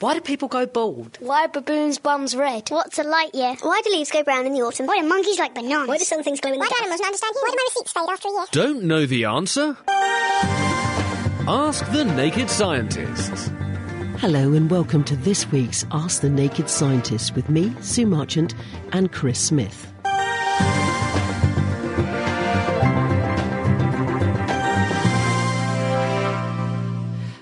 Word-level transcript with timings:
Why 0.00 0.14
do 0.14 0.22
people 0.22 0.48
go 0.48 0.64
bald? 0.64 1.18
Why 1.20 1.44
are 1.44 1.48
baboons' 1.48 1.98
bums 1.98 2.34
red? 2.34 2.70
What's 2.70 2.98
a 2.98 3.02
light 3.02 3.34
year? 3.34 3.54
Why 3.60 3.82
do 3.84 3.90
leaves 3.90 4.10
go 4.10 4.22
brown 4.22 4.46
in 4.46 4.54
the 4.54 4.62
autumn? 4.62 4.86
Why 4.86 4.98
do 4.98 5.06
monkeys 5.06 5.38
like 5.38 5.54
bananas? 5.54 5.88
Why 5.88 5.98
do 5.98 6.04
some 6.04 6.22
things 6.22 6.40
glow 6.40 6.54
in 6.54 6.58
the 6.58 6.60
Why 6.60 6.68
do 6.68 6.70
dark? 6.70 6.82
animals 6.84 7.00
not 7.02 7.06
understand 7.08 7.34
humans? 7.34 7.42
Why 7.42 7.50
do 7.50 7.56
my 7.58 7.66
receipts 7.68 7.92
fade 7.92 8.08
after 8.08 8.28
a 8.28 8.30
year? 8.30 8.46
Don't 8.50 8.84
know 8.84 9.04
the 9.04 9.24
answer? 9.26 9.76
Ask 11.46 11.92
the 11.92 12.06
Naked 12.06 12.48
Scientists. 12.48 13.50
Hello 14.20 14.54
and 14.54 14.70
welcome 14.70 15.04
to 15.04 15.16
this 15.16 15.52
week's 15.52 15.84
Ask 15.90 16.22
the 16.22 16.30
Naked 16.30 16.70
Scientists 16.70 17.32
with 17.34 17.50
me, 17.50 17.74
Sue 17.82 18.06
Marchant, 18.06 18.54
and 18.92 19.12
Chris 19.12 19.38
Smith. 19.38 19.92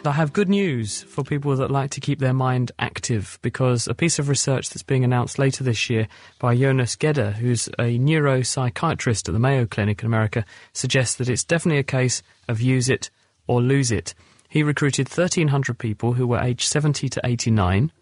I 0.04 0.12
have 0.12 0.32
good 0.32 0.48
news 0.48 1.02
for 1.02 1.24
people 1.24 1.54
that 1.56 1.70
like 1.70 1.90
to 1.90 2.00
keep 2.00 2.18
their 2.18 2.32
mind 2.32 2.72
active 2.78 3.38
because 3.42 3.88
a 3.88 3.94
piece 3.94 4.18
of 4.18 4.28
research 4.28 4.70
that's 4.70 4.82
being 4.82 5.04
announced 5.04 5.38
later 5.38 5.64
this 5.64 5.90
year 5.90 6.08
by 6.38 6.56
Yonas 6.56 6.96
Geda, 6.96 7.34
who's 7.34 7.66
a 7.78 7.98
neuropsychiatrist 7.98 9.28
at 9.28 9.32
the 9.32 9.38
Mayo 9.38 9.66
Clinic 9.66 10.00
in 10.00 10.06
America, 10.06 10.44
suggests 10.72 11.16
that 11.16 11.28
it's 11.28 11.44
definitely 11.44 11.80
a 11.80 11.82
case 11.82 12.22
of 12.46 12.60
use 12.60 12.88
it 12.88 13.10
or 13.46 13.60
lose 13.60 13.90
it. 13.90 14.14
He 14.48 14.62
recruited 14.62 15.08
1,300 15.08 15.78
people 15.78 16.14
who 16.14 16.26
were 16.26 16.40
aged 16.40 16.68
70 16.68 17.08
to 17.10 17.20
89 17.24 17.92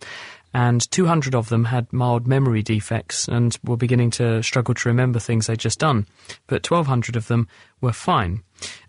and 0.54 0.90
200 0.90 1.34
of 1.34 1.48
them 1.48 1.64
had 1.64 1.92
mild 1.92 2.26
memory 2.26 2.62
defects 2.62 3.26
and 3.26 3.58
were 3.64 3.76
beginning 3.76 4.10
to 4.12 4.42
struggle 4.42 4.74
to 4.74 4.88
remember 4.88 5.18
things 5.18 5.46
they'd 5.46 5.58
just 5.58 5.80
done. 5.80 6.06
But 6.46 6.70
1,200 6.70 7.16
of 7.16 7.26
them 7.26 7.48
were 7.80 7.92
fine. 7.92 8.42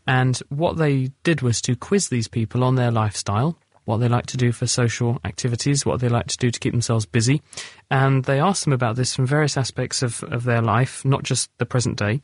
And 0.08 0.38
what 0.50 0.78
they 0.78 1.12
did 1.24 1.42
was 1.42 1.62
to 1.62 1.76
quiz 1.76 2.10
these 2.10 2.28
people 2.28 2.64
on 2.64 2.76
their 2.76 2.92
lifestyle, 2.92 3.58
what 3.86 3.98
they 3.98 4.08
like 4.08 4.26
to 4.28 4.38
do 4.38 4.52
for 4.52 4.68
social 4.68 5.20
activities, 5.24 5.86
what 5.86 6.00
they 6.00 6.10
like 6.10 6.28
to 6.28 6.38
do 6.38 6.50
to 6.52 6.60
keep 6.60 6.74
themselves 6.74 7.06
busy. 7.06 7.42
And 7.90 8.26
they 8.26 8.40
asked 8.40 8.66
them 8.66 8.74
about 8.74 8.96
this 8.96 9.16
from 9.16 9.26
various 9.26 9.58
aspects 9.58 10.02
of, 10.02 10.24
of 10.24 10.44
their 10.44 10.62
life, 10.62 11.06
not 11.06 11.24
just 11.24 11.50
the 11.58 11.66
present 11.66 11.98
day. 11.98 12.22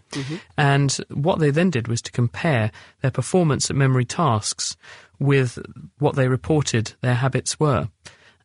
And 0.58 0.92
what 1.10 1.40
they 1.40 1.52
then 1.52 1.70
did 1.70 1.88
was 1.88 2.02
to 2.04 2.12
compare 2.12 2.72
their 3.02 3.12
performance 3.12 3.70
at 3.70 3.76
memory 3.76 4.06
tasks 4.06 4.76
with 5.20 5.58
what 6.00 6.16
they 6.16 6.28
reported 6.28 6.94
their 7.02 7.16
habits 7.16 7.60
were 7.60 7.88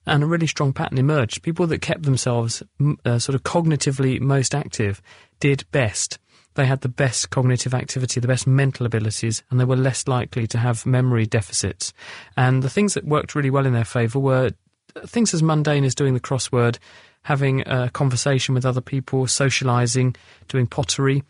and 0.09 0.23
a 0.23 0.27
really 0.27 0.47
strong 0.47 0.73
pattern 0.73 0.99
emerged. 0.99 1.43
People 1.43 1.67
that 1.67 1.83
kept 1.83 2.05
themselves 2.05 2.63
uh, 3.05 3.19
sort 3.19 3.35
of 3.35 3.43
cognitively 3.43 4.21
most 4.21 4.55
active 4.55 5.03
did 5.39 5.65
best. 5.71 6.19
They 6.59 6.67
had 6.67 6.81
the 6.81 6.89
best 6.89 7.31
cognitive 7.31 7.73
activity, 7.73 8.19
the 8.19 8.27
best 8.27 8.45
mental 8.45 8.85
abilities, 8.85 9.45
and 9.49 9.61
they 9.61 9.65
were 9.65 9.77
less 9.77 10.09
likely 10.09 10.49
to 10.49 10.59
have 10.59 10.85
memory 10.85 11.25
deficits. 11.25 11.93
And 12.37 12.65
the 12.65 12.69
things 12.69 12.95
that 12.95 13.05
worked 13.05 13.37
really 13.37 13.49
well 13.49 13.65
in 13.65 13.75
their 13.75 13.85
favour 13.85 14.19
were 14.19 14.51
things 15.07 15.33
as 15.33 15.41
mundane 15.41 15.85
as 15.85 15.95
doing 15.95 16.15
the 16.15 16.21
crossword, 16.21 16.79
having 17.23 17.61
a 17.69 17.91
conversation 17.91 18.57
with 18.57 18.67
other 18.67 18.81
people, 18.81 19.27
socialising, 19.27 20.17
doing 20.49 20.67
pottery, 20.67 21.23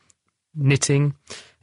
knitting. 0.55 1.15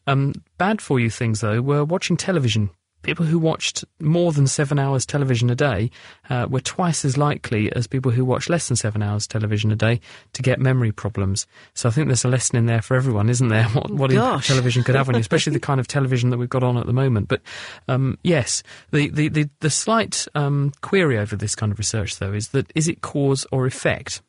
Um, 0.06 0.34
bad 0.60 0.80
for 0.80 1.00
you 1.00 1.10
things, 1.10 1.42
though, 1.42 1.60
were 1.60 1.84
watching 1.84 2.18
television. 2.18 2.70
People 3.06 3.28
who 3.28 3.38
watched 3.38 3.86
more 4.00 4.32
than 4.32 4.48
seven 4.48 4.80
hours 4.80 5.06
television 5.06 5.52
a 5.52 5.56
day 5.56 5.92
uh, 6.28 6.48
were 6.50 6.60
twice 6.60 7.06
as 7.06 7.20
likely 7.20 7.72
as 7.74 7.86
people 7.86 8.12
who 8.12 8.26
watched 8.26 8.50
less 8.50 8.68
than 8.68 8.76
seven 8.76 9.04
hours 9.04 9.28
television 9.28 9.72
a 9.72 9.76
day 9.76 10.02
to 10.34 10.42
get 10.42 10.60
memory 10.60 10.92
problems. 10.92 11.46
So 11.76 11.88
I 11.88 11.92
think 11.92 12.08
there's 12.08 12.26
a 12.26 12.30
lesson 12.30 12.56
in 12.56 12.66
there 12.66 12.82
for 12.82 12.98
everyone, 12.98 13.30
isn't 13.30 13.48
there? 13.48 13.66
What, 13.76 13.92
what 13.92 14.12
impact 14.12 14.48
television 14.48 14.84
could 14.84 14.96
have 14.96 15.08
on 15.08 15.16
you, 15.16 15.22
especially 15.28 15.54
the 15.54 15.60
kind 15.60 15.80
of 15.80 15.88
television 15.88 16.32
that 16.32 16.38
we've 16.38 16.50
got 16.50 16.64
on 16.64 16.78
at 16.78 16.88
the 16.88 16.94
moment. 16.94 17.28
But 17.28 17.42
um, 17.88 18.18
yes, 18.24 18.64
the, 18.92 19.10
the, 19.10 19.28
the, 19.28 19.50
the 19.60 19.70
slight 19.70 20.28
um, 20.34 20.72
query 20.82 21.20
over 21.20 21.36
this 21.36 21.54
kind 21.54 21.72
of 21.72 21.78
research, 21.78 22.18
though, 22.18 22.34
is 22.34 22.48
that 22.50 22.72
is 22.74 22.88
it 22.88 23.02
cause 23.02 23.46
or 23.52 23.68
effect? 23.68 24.24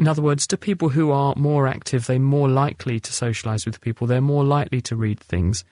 In 0.00 0.08
other 0.08 0.22
words, 0.22 0.46
do 0.46 0.56
people 0.56 0.88
who 0.88 1.12
are 1.12 1.34
more 1.36 1.68
active, 1.68 2.06
they're 2.06 2.18
more 2.18 2.48
likely 2.48 2.98
to 2.98 3.12
socialise 3.12 3.64
with 3.64 3.80
people, 3.80 4.08
they're 4.08 4.20
more 4.20 4.44
likely 4.44 4.80
to 4.82 4.96
read 4.96 5.20
things? 5.20 5.64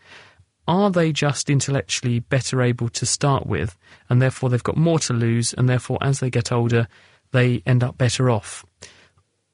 Are 0.68 0.90
they 0.90 1.12
just 1.12 1.48
intellectually 1.48 2.18
better 2.18 2.62
able 2.62 2.88
to 2.90 3.06
start 3.06 3.46
with, 3.46 3.76
and 4.08 4.20
therefore 4.20 4.50
they've 4.50 4.62
got 4.62 4.76
more 4.76 4.98
to 5.00 5.12
lose, 5.12 5.52
and 5.52 5.68
therefore 5.68 5.98
as 6.00 6.20
they 6.20 6.30
get 6.30 6.50
older, 6.50 6.88
they 7.32 7.62
end 7.66 7.84
up 7.84 7.96
better 7.96 8.30
off? 8.30 8.64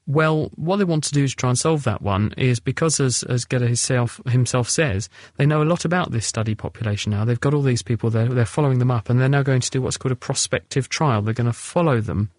Well, 0.05 0.51
what 0.55 0.77
they 0.77 0.83
want 0.83 1.05
to 1.05 1.13
do 1.13 1.27
to 1.27 1.35
try 1.35 1.49
and 1.49 1.57
solve 1.57 1.85
that 1.85 2.01
one 2.01 2.33
is 2.37 2.59
because, 2.59 2.99
as, 2.99 3.23
as 3.23 3.45
Geda 3.45 3.67
himself, 3.67 4.19
himself 4.27 4.69
says, 4.69 5.07
they 5.37 5.45
know 5.45 5.61
a 5.61 5.63
lot 5.63 5.85
about 5.85 6.11
this 6.11 6.25
study 6.25 6.55
population 6.55 7.11
now. 7.11 7.23
They've 7.23 7.39
got 7.39 7.53
all 7.53 7.61
these 7.61 7.83
people, 7.83 8.09
they're, 8.09 8.27
they're 8.27 8.45
following 8.45 8.79
them 8.79 8.91
up, 8.91 9.09
and 9.09 9.21
they're 9.21 9.29
now 9.29 9.43
going 9.43 9.61
to 9.61 9.69
do 9.69 9.81
what's 9.81 9.95
called 9.95 10.11
a 10.11 10.17
prospective 10.17 10.89
trial. 10.89 11.21
They're 11.21 11.33
going 11.33 11.47
to 11.47 11.53
follow 11.53 12.01
them 12.01 12.31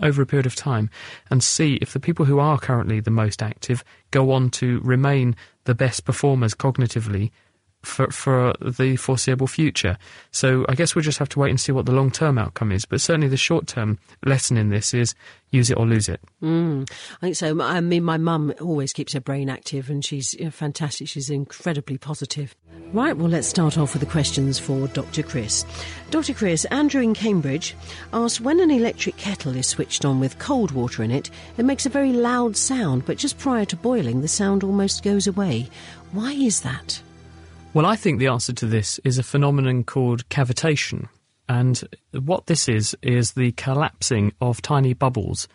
over 0.00 0.22
a 0.22 0.26
period 0.26 0.46
of 0.46 0.56
time 0.56 0.90
and 1.30 1.44
see 1.44 1.74
if 1.74 1.92
the 1.92 2.00
people 2.00 2.24
who 2.24 2.40
are 2.40 2.58
currently 2.58 2.98
the 2.98 3.10
most 3.10 3.42
active 3.42 3.84
go 4.10 4.32
on 4.32 4.50
to 4.50 4.80
remain 4.80 5.36
the 5.64 5.74
best 5.74 6.04
performers 6.04 6.54
cognitively 6.54 7.30
for, 7.82 8.10
for 8.10 8.54
the 8.60 8.96
foreseeable 8.96 9.46
future. 9.46 9.98
So 10.30 10.64
I 10.68 10.74
guess 10.74 10.94
we'll 10.94 11.02
just 11.02 11.18
have 11.18 11.28
to 11.30 11.38
wait 11.38 11.50
and 11.50 11.60
see 11.60 11.72
what 11.72 11.86
the 11.86 11.92
long 11.92 12.10
term 12.10 12.38
outcome 12.38 12.72
is. 12.72 12.84
But 12.84 13.00
certainly 13.00 13.28
the 13.28 13.36
short 13.36 13.66
term 13.66 13.98
lesson 14.24 14.56
in 14.56 14.70
this 14.70 14.94
is 14.94 15.14
use 15.50 15.70
it 15.70 15.76
or 15.76 15.86
lose 15.86 16.08
it. 16.08 16.20
Mm, 16.42 16.90
I 16.90 17.20
think 17.20 17.36
so. 17.36 17.60
I 17.60 17.80
mean, 17.80 18.04
my 18.04 18.16
mum 18.16 18.54
always 18.60 18.92
keeps 18.92 19.12
her 19.12 19.20
brain 19.20 19.50
active 19.50 19.90
and 19.90 20.04
she's 20.04 20.34
you 20.34 20.46
know, 20.46 20.50
fantastic. 20.50 21.08
She's 21.08 21.30
incredibly 21.30 21.98
positive. 21.98 22.56
Right, 22.92 23.16
well, 23.16 23.28
let's 23.28 23.48
start 23.48 23.78
off 23.78 23.92
with 23.94 24.00
the 24.00 24.10
questions 24.10 24.58
for 24.58 24.88
Dr. 24.88 25.22
Chris. 25.22 25.64
Dr. 26.10 26.34
Chris, 26.34 26.64
Andrew 26.66 27.02
in 27.02 27.14
Cambridge 27.14 27.76
asked 28.12 28.40
when 28.40 28.60
an 28.60 28.70
electric 28.70 29.16
kettle 29.16 29.56
is 29.56 29.66
switched 29.66 30.04
on 30.04 30.20
with 30.20 30.38
cold 30.38 30.72
water 30.72 31.02
in 31.02 31.10
it, 31.10 31.30
it 31.56 31.64
makes 31.64 31.86
a 31.86 31.90
very 31.90 32.12
loud 32.12 32.56
sound, 32.56 33.04
but 33.06 33.18
just 33.18 33.38
prior 33.38 33.64
to 33.66 33.76
boiling, 33.76 34.20
the 34.20 34.28
sound 34.28 34.64
almost 34.64 35.02
goes 35.02 35.26
away. 35.26 35.68
Why 36.12 36.32
is 36.32 36.60
that? 36.62 37.00
Well, 37.74 37.86
I 37.86 37.96
think 37.96 38.18
the 38.18 38.26
answer 38.26 38.52
to 38.52 38.66
this 38.66 38.98
is 39.02 39.16
a 39.16 39.22
phenomenon 39.22 39.84
called 39.84 40.28
cavitation. 40.28 41.08
And 41.48 41.82
what 42.12 42.46
this 42.46 42.68
is, 42.68 42.94
is 43.00 43.32
the 43.32 43.52
collapsing 43.52 44.34
of 44.42 44.60
tiny 44.60 44.92
bubbles 44.92 45.48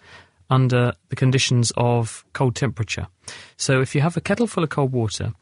under 0.49 0.93
the 1.09 1.15
conditions 1.15 1.71
of 1.77 2.25
cold 2.33 2.55
temperature. 2.55 3.07
So 3.55 3.81
if 3.81 3.93
you 3.93 4.01
have 4.01 4.17
a 4.17 4.21
kettle 4.21 4.47
full 4.47 4.63
of 4.63 4.71
cold 4.71 4.93
water, 4.93 5.33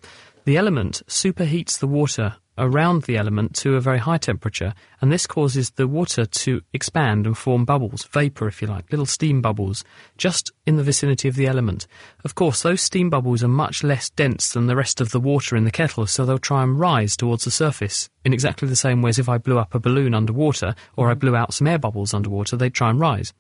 the 0.44 0.58
element 0.58 1.02
superheats 1.08 1.80
the 1.80 1.88
water 1.88 2.36
around 2.58 3.04
the 3.04 3.18
element 3.18 3.54
to 3.56 3.76
a 3.76 3.82
very 3.82 4.00
high 4.00 4.18
temperature, 4.18 4.74
and 5.02 5.12
this 5.12 5.28
causes 5.28 5.72
the 5.72 5.88
water 5.88 6.26
to 6.26 6.62
expand 6.74 7.26
and 7.26 7.38
form 7.38 7.66
bubbles, 7.66 8.04
vapour 8.06 8.48
if 8.48 8.62
you 8.62 8.68
like, 8.68 8.90
little 8.92 9.06
steam 9.06 9.42
bubbles, 9.42 9.84
just 10.18 10.52
in 10.66 10.78
the 10.78 10.84
vicinity 10.84 11.28
of 11.28 11.36
the 11.36 11.48
element. 11.48 11.88
Of 12.24 12.36
course, 12.36 12.62
those 12.62 12.82
steam 12.82 13.10
bubbles 13.10 13.44
are 13.44 13.50
much 13.50 13.84
less 13.84 14.10
dense 14.10 14.54
than 14.54 14.68
the 14.68 14.76
rest 14.76 15.02
of 15.02 15.12
the 15.12 15.20
water 15.20 15.56
in 15.56 15.66
the 15.66 15.72
kettle, 15.72 16.08
so 16.08 16.26
they'll 16.26 16.38
try 16.38 16.64
and 16.64 16.80
rise 16.80 17.18
towards 17.18 17.44
the 17.44 17.52
surface 17.52 18.10
in 18.24 18.34
exactly 18.34 18.68
the 18.68 18.76
same 18.76 19.02
way 19.02 19.10
as 19.10 19.20
if 19.20 19.30
I 19.30 19.38
blew 19.38 19.60
up 19.60 19.76
a 19.76 19.80
balloon 19.80 20.14
underwater 20.14 20.76
or 20.96 21.10
I 21.10 21.14
blew 21.14 21.36
out 21.36 21.54
some 21.54 21.68
air 21.68 21.78
bubbles 21.78 22.14
underwater, 22.14 22.58
they'd 22.58 22.74
try 22.74 22.90
and 22.90 23.00
rise. 23.00 23.34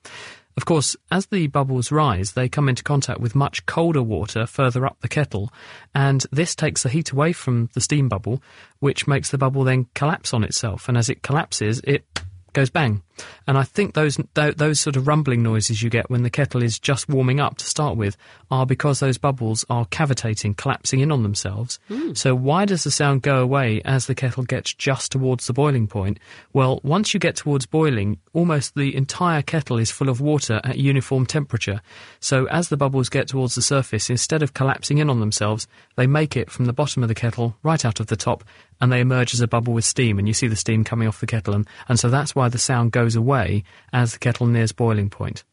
Of 0.58 0.66
course, 0.66 0.96
as 1.12 1.26
the 1.26 1.48
bubbles 1.48 1.92
rise, 1.92 2.32
they 2.32 2.48
come 2.48 2.70
into 2.70 2.84
contact 2.84 3.20
with 3.20 3.36
much 3.36 3.66
colder 3.66 4.02
water 4.02 4.46
further 4.46 4.86
up 4.86 5.02
the 5.02 5.10
kettle, 5.10 5.52
and 5.94 6.26
this 6.32 6.56
takes 6.56 6.84
the 6.84 6.90
heat 6.90 7.12
away 7.12 7.34
from 7.34 7.70
the 7.74 7.82
steam 7.82 8.08
bubble, 8.08 8.42
which 8.80 9.06
makes 9.06 9.32
the 9.32 9.38
bubble 9.38 9.66
then 9.66 9.88
collapse 9.96 10.34
on 10.34 10.46
itself. 10.46 10.88
And 10.88 10.98
as 10.98 11.10
it 11.10 11.22
collapses, 11.22 11.82
it 11.84 12.06
goes 12.54 12.70
bang. 12.70 13.04
And 13.48 13.58
I 13.58 13.64
think 13.64 13.94
those 13.94 14.18
th- 14.36 14.56
those 14.56 14.80
sort 14.80 14.96
of 14.96 15.08
rumbling 15.08 15.44
noises 15.44 15.82
you 15.82 15.90
get 15.90 16.10
when 16.10 16.24
the 16.24 16.30
kettle 16.30 16.64
is 16.64 16.80
just 16.80 17.10
warming 17.10 17.40
up 17.40 17.58
to 17.58 17.66
start 17.66 17.98
with 17.98 18.18
are 18.52 18.66
because 18.66 19.00
those 19.00 19.18
bubbles 19.18 19.66
are 19.70 19.86
cavitating, 19.86 20.56
collapsing 20.56 21.00
in 21.00 21.12
on 21.12 21.24
themselves. 21.24 21.80
Hmm. 21.88 22.14
So 22.14 22.36
why 22.36 22.66
does 22.66 22.84
the 22.84 22.92
sound 22.92 23.22
go 23.22 23.42
away 23.42 23.82
as 23.86 24.08
the 24.08 24.16
kettle 24.16 24.44
gets 24.44 24.74
just 24.74 25.12
towards 25.12 25.48
the 25.48 25.54
boiling 25.54 25.88
point? 25.88 26.20
Well, 26.54 26.80
once 26.84 27.14
you 27.14 27.20
get 27.20 27.36
towards 27.36 27.66
boiling, 27.66 28.20
almost 28.34 28.76
the 28.76 28.96
entire 28.96 29.42
kettle 29.42 29.78
is 29.78 29.92
full 29.92 30.10
of 30.10 30.22
water 30.22 30.62
at 30.64 30.78
uniform 30.78 31.26
temperature. 31.26 31.82
So 32.20 32.46
as 32.48 32.70
the 32.70 32.78
bubbles 32.78 33.10
get 33.10 33.28
towards 33.28 33.56
the 33.56 33.62
surface, 33.62 34.10
instead 34.10 34.44
of 34.44 34.54
collapsing 34.54 34.98
in 34.98 35.10
on 35.10 35.20
themselves, 35.20 35.68
they 35.96 36.08
make 36.08 36.36
it 36.36 36.50
from 36.50 36.66
the 36.66 36.74
bottom 36.74 37.04
of 37.04 37.10
the 37.10 37.16
kettle 37.16 37.56
right 37.64 37.84
out 37.86 38.00
of 38.00 38.08
the 38.08 38.16
top 38.16 38.44
and 38.82 38.92
they 38.92 39.00
emerge 39.00 39.34
as 39.34 39.42
a 39.42 39.48
bubble 39.48 39.74
with 39.74 39.86
steam 39.86 40.20
and 40.20 40.28
you 40.28 40.34
see 40.34 40.48
the 40.48 40.56
steam 40.56 40.84
coming 40.84 41.08
off 41.08 41.20
the 41.20 41.28
kettle 41.28 41.54
and, 41.54 41.68
and 41.88 42.00
so 42.00 42.10
that's 42.10 42.36
why 42.36 42.50
the 42.50 42.58
sound 42.58 42.92
goes 42.92 43.05
away 43.14 43.66
as 43.92 44.14
the 44.14 44.20
kettle 44.20 44.48
nears 44.48 44.72
boiling 44.72 45.10
point. 45.10 45.44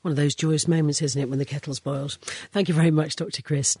One 0.00 0.10
of 0.10 0.16
those 0.16 0.34
joyous 0.34 0.66
moments, 0.66 1.00
isn't 1.00 1.20
it, 1.20 1.28
when 1.28 1.38
the 1.38 1.44
kettle's 1.44 1.78
boiled? 1.78 2.18
Thank 2.50 2.68
you 2.68 2.74
very 2.74 2.90
much, 2.90 3.14
Dr. 3.14 3.42
Chris. 3.42 3.78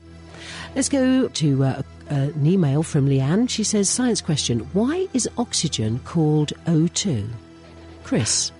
Let's 0.76 0.88
go 0.88 1.26
to 1.26 1.64
uh, 1.64 1.82
uh, 2.10 2.14
an 2.14 2.46
email 2.46 2.84
from 2.84 3.08
Leanne. 3.08 3.50
She 3.50 3.64
says, 3.64 3.88
Science 3.88 4.20
question 4.20 4.60
Why 4.72 5.08
is 5.12 5.28
oxygen 5.36 5.98
called 6.04 6.52
O2? 6.66 7.28
Chris. 8.04 8.52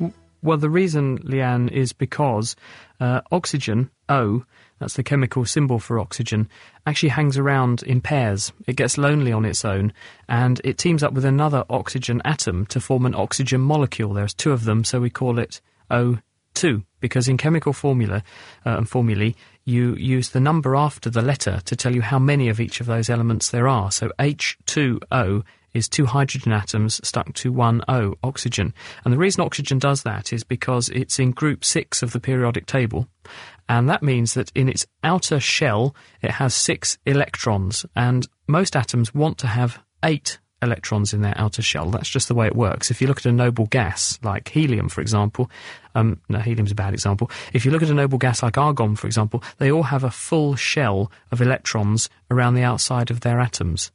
Well, 0.42 0.58
the 0.58 0.70
reason, 0.70 1.18
Leanne, 1.18 1.70
is 1.70 1.92
because 1.92 2.56
uh, 2.98 3.20
oxygen, 3.30 3.90
O, 4.08 4.44
that's 4.82 4.94
the 4.94 5.02
chemical 5.02 5.44
symbol 5.44 5.78
for 5.78 5.98
oxygen, 5.98 6.48
actually 6.86 7.10
hangs 7.10 7.38
around 7.38 7.82
in 7.84 8.00
pairs. 8.00 8.52
It 8.66 8.76
gets 8.76 8.98
lonely 8.98 9.32
on 9.32 9.44
its 9.44 9.64
own, 9.64 9.92
and 10.28 10.60
it 10.64 10.76
teams 10.76 11.02
up 11.02 11.12
with 11.12 11.24
another 11.24 11.64
oxygen 11.70 12.20
atom 12.24 12.66
to 12.66 12.80
form 12.80 13.06
an 13.06 13.14
oxygen 13.14 13.60
molecule. 13.60 14.12
There's 14.12 14.34
two 14.34 14.52
of 14.52 14.64
them, 14.64 14.84
so 14.84 15.00
we 15.00 15.08
call 15.08 15.38
it 15.38 15.60
H2O2 15.92 16.84
because 17.00 17.28
in 17.28 17.36
chemical 17.36 17.72
formula 17.72 18.22
uh, 18.66 18.76
and 18.76 18.88
formulae 18.88 19.34
you 19.64 19.94
use 19.94 20.30
the 20.30 20.40
number 20.40 20.74
after 20.74 21.10
the 21.10 21.22
letter 21.22 21.60
to 21.64 21.76
tell 21.76 21.94
you 21.94 22.02
how 22.02 22.18
many 22.18 22.48
of 22.48 22.60
each 22.60 22.80
of 22.80 22.86
those 22.86 23.08
elements 23.08 23.50
there 23.50 23.68
are. 23.68 23.92
So 23.92 24.10
H2O 24.18 25.44
is 25.72 25.88
two 25.88 26.06
hydrogen 26.06 26.52
atoms 26.52 27.00
stuck 27.06 27.32
to 27.34 27.52
one 27.52 27.82
O, 27.88 28.14
oxygen. 28.22 28.74
And 29.04 29.12
the 29.12 29.18
reason 29.18 29.42
oxygen 29.42 29.78
does 29.78 30.02
that 30.02 30.32
is 30.32 30.44
because 30.44 30.88
it's 30.90 31.18
in 31.18 31.30
group 31.30 31.64
six 31.64 32.02
of 32.02 32.12
the 32.12 32.20
periodic 32.20 32.66
table. 32.66 33.08
And 33.72 33.88
that 33.88 34.02
means 34.02 34.34
that 34.34 34.52
in 34.54 34.68
its 34.68 34.84
outer 35.02 35.40
shell, 35.40 35.96
it 36.20 36.32
has 36.32 36.54
six 36.54 36.98
electrons. 37.06 37.86
And 37.96 38.28
most 38.46 38.76
atoms 38.76 39.14
want 39.14 39.38
to 39.38 39.46
have 39.46 39.82
eight 40.04 40.38
electrons 40.60 41.14
in 41.14 41.22
their 41.22 41.32
outer 41.38 41.62
shell. 41.62 41.86
That's 41.86 42.10
just 42.10 42.28
the 42.28 42.34
way 42.34 42.46
it 42.46 42.54
works. 42.54 42.90
If 42.90 43.00
you 43.00 43.08
look 43.08 43.16
at 43.16 43.24
a 43.24 43.32
noble 43.32 43.64
gas 43.68 44.18
like 44.22 44.50
helium, 44.50 44.90
for 44.90 45.00
example, 45.00 45.50
um, 45.94 46.20
no, 46.28 46.38
helium's 46.38 46.72
a 46.72 46.76
bad 46.76 46.94
example. 46.94 47.30
If 47.52 47.64
you 47.64 47.70
look 47.70 47.82
at 47.82 47.90
a 47.90 47.94
noble 47.94 48.18
gas 48.18 48.42
like 48.42 48.58
argon, 48.58 48.96
for 48.96 49.06
example, 49.06 49.42
they 49.58 49.70
all 49.70 49.84
have 49.84 50.04
a 50.04 50.10
full 50.10 50.56
shell 50.56 51.10
of 51.30 51.40
electrons 51.40 52.08
around 52.30 52.54
the 52.54 52.62
outside 52.62 53.10
of 53.10 53.20
their 53.20 53.40
atoms. 53.40 53.90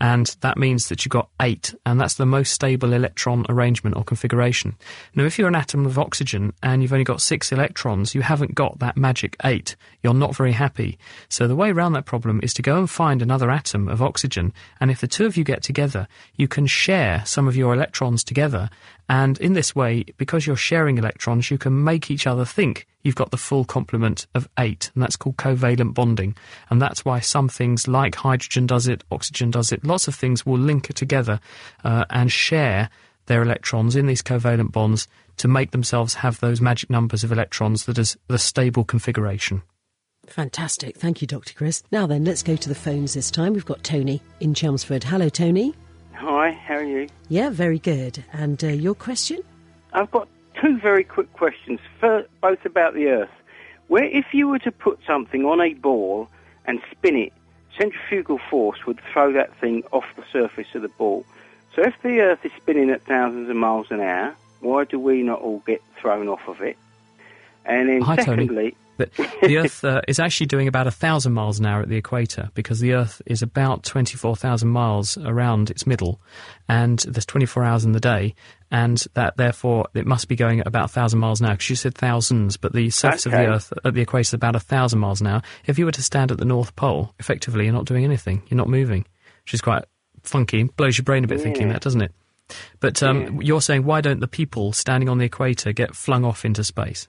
And 0.00 0.34
that 0.40 0.56
means 0.56 0.88
that 0.88 1.04
you've 1.04 1.10
got 1.10 1.28
eight, 1.40 1.74
and 1.84 2.00
that's 2.00 2.14
the 2.14 2.24
most 2.24 2.52
stable 2.52 2.94
electron 2.94 3.44
arrangement 3.48 3.96
or 3.96 4.04
configuration. 4.04 4.76
Now, 5.14 5.24
if 5.24 5.38
you're 5.38 5.48
an 5.48 5.54
atom 5.54 5.84
of 5.84 5.98
oxygen 5.98 6.54
and 6.62 6.80
you've 6.80 6.92
only 6.92 7.04
got 7.04 7.20
six 7.20 7.52
electrons, 7.52 8.14
you 8.14 8.22
haven't 8.22 8.54
got 8.54 8.78
that 8.78 8.96
magic 8.96 9.36
eight. 9.44 9.76
You're 10.02 10.14
not 10.14 10.34
very 10.34 10.52
happy. 10.52 10.98
So 11.28 11.46
the 11.46 11.56
way 11.56 11.70
around 11.70 11.92
that 11.92 12.06
problem 12.06 12.40
is 12.42 12.54
to 12.54 12.62
go 12.62 12.78
and 12.78 12.88
find 12.88 13.20
another 13.20 13.50
atom 13.50 13.88
of 13.88 14.00
oxygen, 14.00 14.54
and 14.80 14.90
if 14.90 15.00
the 15.00 15.06
two 15.06 15.26
of 15.26 15.36
you 15.36 15.44
get 15.44 15.62
together, 15.62 16.08
you 16.36 16.48
can 16.48 16.66
share 16.66 17.22
some 17.26 17.46
of 17.46 17.56
your 17.56 17.74
electrons 17.74 18.24
together, 18.24 18.70
and 19.10 19.40
in 19.40 19.54
this 19.54 19.74
way, 19.74 20.04
because 20.18 20.46
you're 20.46 20.54
sharing 20.54 20.96
electrons, 20.96 21.50
you 21.50 21.58
can 21.58 21.82
make 21.82 22.12
each 22.12 22.28
other 22.28 22.44
think 22.44 22.86
you've 23.02 23.16
got 23.16 23.32
the 23.32 23.36
full 23.36 23.64
complement 23.64 24.28
of 24.36 24.48
eight, 24.56 24.92
and 24.94 25.02
that's 25.02 25.16
called 25.16 25.36
covalent 25.36 25.94
bonding. 25.94 26.36
And 26.70 26.80
that's 26.80 27.04
why 27.04 27.18
some 27.18 27.48
things 27.48 27.88
like 27.88 28.14
hydrogen 28.14 28.68
does 28.68 28.86
it, 28.86 29.02
oxygen 29.10 29.50
does 29.50 29.72
it, 29.72 29.84
lots 29.84 30.06
of 30.06 30.14
things 30.14 30.46
will 30.46 30.60
link 30.60 30.94
together 30.94 31.40
uh, 31.82 32.04
and 32.08 32.30
share 32.30 32.88
their 33.26 33.42
electrons 33.42 33.96
in 33.96 34.06
these 34.06 34.22
covalent 34.22 34.70
bonds 34.70 35.08
to 35.38 35.48
make 35.48 35.72
themselves 35.72 36.14
have 36.14 36.38
those 36.38 36.60
magic 36.60 36.88
numbers 36.88 37.24
of 37.24 37.32
electrons 37.32 37.86
that 37.86 37.98
is 37.98 38.16
the 38.28 38.38
stable 38.38 38.84
configuration. 38.84 39.60
Fantastic. 40.28 40.96
Thank 40.96 41.20
you, 41.20 41.26
Dr. 41.26 41.54
Chris. 41.54 41.82
Now 41.90 42.06
then, 42.06 42.24
let's 42.24 42.44
go 42.44 42.54
to 42.54 42.68
the 42.68 42.76
phones 42.76 43.14
this 43.14 43.32
time. 43.32 43.54
We've 43.54 43.66
got 43.66 43.82
Tony 43.82 44.22
in 44.38 44.54
Chelmsford. 44.54 45.02
Hello, 45.02 45.28
Tony. 45.28 45.74
Hi, 46.20 46.50
how 46.50 46.74
are 46.74 46.84
you? 46.84 47.08
Yeah, 47.30 47.48
very 47.48 47.78
good. 47.78 48.22
And 48.34 48.62
uh, 48.62 48.66
your 48.66 48.94
question? 48.94 49.40
I've 49.94 50.10
got 50.10 50.28
two 50.60 50.78
very 50.78 51.02
quick 51.02 51.32
questions, 51.32 51.80
both 51.98 52.62
about 52.66 52.92
the 52.92 53.06
Earth. 53.06 53.30
Where, 53.88 54.04
if 54.04 54.26
you 54.34 54.46
were 54.46 54.58
to 54.58 54.70
put 54.70 55.00
something 55.06 55.46
on 55.46 55.62
a 55.62 55.72
ball 55.72 56.28
and 56.66 56.78
spin 56.90 57.16
it, 57.16 57.32
centrifugal 57.78 58.38
force 58.50 58.84
would 58.84 59.00
throw 59.10 59.32
that 59.32 59.58
thing 59.60 59.82
off 59.92 60.04
the 60.14 60.22
surface 60.30 60.66
of 60.74 60.82
the 60.82 60.88
ball. 60.88 61.24
So 61.74 61.80
if 61.80 61.94
the 62.02 62.20
Earth 62.20 62.44
is 62.44 62.52
spinning 62.58 62.90
at 62.90 63.00
thousands 63.06 63.48
of 63.48 63.56
miles 63.56 63.86
an 63.90 64.00
hour, 64.00 64.36
why 64.60 64.84
do 64.84 64.98
we 64.98 65.22
not 65.22 65.40
all 65.40 65.62
get 65.66 65.82
thrown 65.98 66.28
off 66.28 66.46
of 66.46 66.60
it? 66.60 66.76
And 67.64 67.88
then 67.88 68.02
Hi, 68.02 68.16
Tony. 68.16 68.74
But 69.00 69.12
the 69.40 69.56
Earth 69.64 69.82
uh, 69.82 70.02
is 70.06 70.20
actually 70.20 70.46
doing 70.46 70.68
about 70.68 70.86
a 70.86 70.90
thousand 70.90 71.32
miles 71.32 71.58
an 71.58 71.64
hour 71.64 71.80
at 71.80 71.88
the 71.88 71.96
equator 71.96 72.50
because 72.52 72.80
the 72.80 72.92
Earth 72.92 73.22
is 73.24 73.40
about 73.40 73.82
twenty-four 73.82 74.36
thousand 74.36 74.68
miles 74.68 75.16
around 75.16 75.70
its 75.70 75.86
middle, 75.86 76.20
and 76.68 76.98
there's 77.00 77.24
twenty-four 77.24 77.64
hours 77.64 77.84
in 77.84 77.92
the 77.92 78.00
day, 78.00 78.34
and 78.70 79.02
that 79.14 79.38
therefore 79.38 79.88
it 79.94 80.06
must 80.06 80.28
be 80.28 80.36
going 80.36 80.60
at 80.60 80.66
about 80.66 80.84
a 80.84 80.88
thousand 80.88 81.18
miles 81.18 81.40
an 81.40 81.46
hour. 81.46 81.54
Because 81.54 81.70
you 81.70 81.76
said 81.76 81.94
thousands, 81.94 82.58
but 82.58 82.74
the 82.74 82.90
surface 82.90 83.24
of 83.24 83.32
the 83.32 83.46
Earth 83.46 83.72
at 83.84 83.94
the 83.94 84.02
equator 84.02 84.20
is 84.20 84.34
about 84.34 84.54
a 84.54 84.60
thousand 84.60 84.98
miles 84.98 85.22
an 85.22 85.28
hour. 85.28 85.42
If 85.64 85.78
you 85.78 85.86
were 85.86 85.92
to 85.92 86.02
stand 86.02 86.30
at 86.30 86.36
the 86.36 86.44
North 86.44 86.76
Pole, 86.76 87.14
effectively 87.18 87.64
you're 87.64 87.72
not 87.72 87.86
doing 87.86 88.04
anything. 88.04 88.42
You're 88.48 88.58
not 88.58 88.68
moving, 88.68 89.06
which 89.44 89.54
is 89.54 89.62
quite 89.62 89.84
funky. 90.22 90.64
Blows 90.64 90.98
your 90.98 91.04
brain 91.04 91.24
a 91.24 91.26
bit 91.26 91.40
thinking 91.40 91.70
that, 91.70 91.80
doesn't 91.80 92.02
it? 92.02 92.12
But 92.80 93.02
um, 93.02 93.40
you're 93.40 93.62
saying 93.62 93.84
why 93.84 94.02
don't 94.02 94.20
the 94.20 94.28
people 94.28 94.74
standing 94.74 95.08
on 95.08 95.16
the 95.16 95.24
equator 95.24 95.72
get 95.72 95.94
flung 95.94 96.24
off 96.24 96.44
into 96.44 96.64
space? 96.64 97.08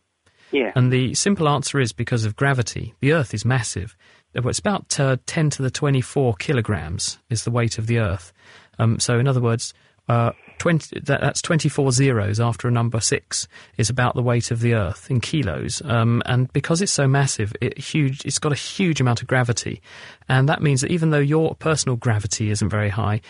Yeah, 0.52 0.72
And 0.76 0.92
the 0.92 1.14
simple 1.14 1.48
answer 1.48 1.80
is 1.80 1.94
because 1.94 2.26
of 2.26 2.36
gravity. 2.36 2.94
The 3.00 3.14
Earth 3.14 3.34
is 3.34 3.46
massive. 3.46 3.96
Uh, 4.36 4.48
It's 4.48 4.60
about 4.60 5.00
uh, 5.00 5.18
10 5.26 5.50
to 5.52 5.62
the 5.62 5.72
24 5.72 6.36
kilograms 6.36 7.20
is 7.30 7.44
the 7.44 7.52
weight 7.52 7.78
of 7.78 7.88
the 7.88 8.00
Earth. 8.00 8.34
Um, 8.80 9.00
so, 9.00 9.20
in 9.20 9.28
other 9.28 9.42
words, 9.42 9.74
uh, 10.08 10.32
20, 10.58 11.00
that, 11.02 11.22
that's 11.22 11.42
24 11.42 11.92
zeros 11.92 12.40
after 12.40 12.68
a 12.68 12.72
number 12.72 13.00
6 13.00 13.48
is 13.78 13.90
about 13.90 14.16
the 14.16 14.22
weight 14.22 14.52
of 14.52 14.60
the 14.60 14.74
Earth 14.74 15.10
in 15.10 15.22
kilos. 15.22 15.82
Um, 15.86 16.22
and 16.26 16.52
because 16.54 16.82
it's 16.82 16.92
so 16.92 17.08
massive, 17.08 17.54
it 17.62 17.78
huge, 17.78 18.26
it's 18.26 18.40
got 18.40 18.52
a 18.52 18.56
huge 18.56 19.00
amount 19.00 19.22
of 19.22 19.28
gravity. 19.28 19.82
And 20.28 20.50
that 20.50 20.62
means 20.62 20.82
that 20.82 20.92
even 20.92 21.12
though 21.12 21.20
your 21.20 21.56
personal 21.56 21.96
gravity 21.96 22.52
isn't 22.52 22.70
very 22.70 22.90
high, 22.90 23.22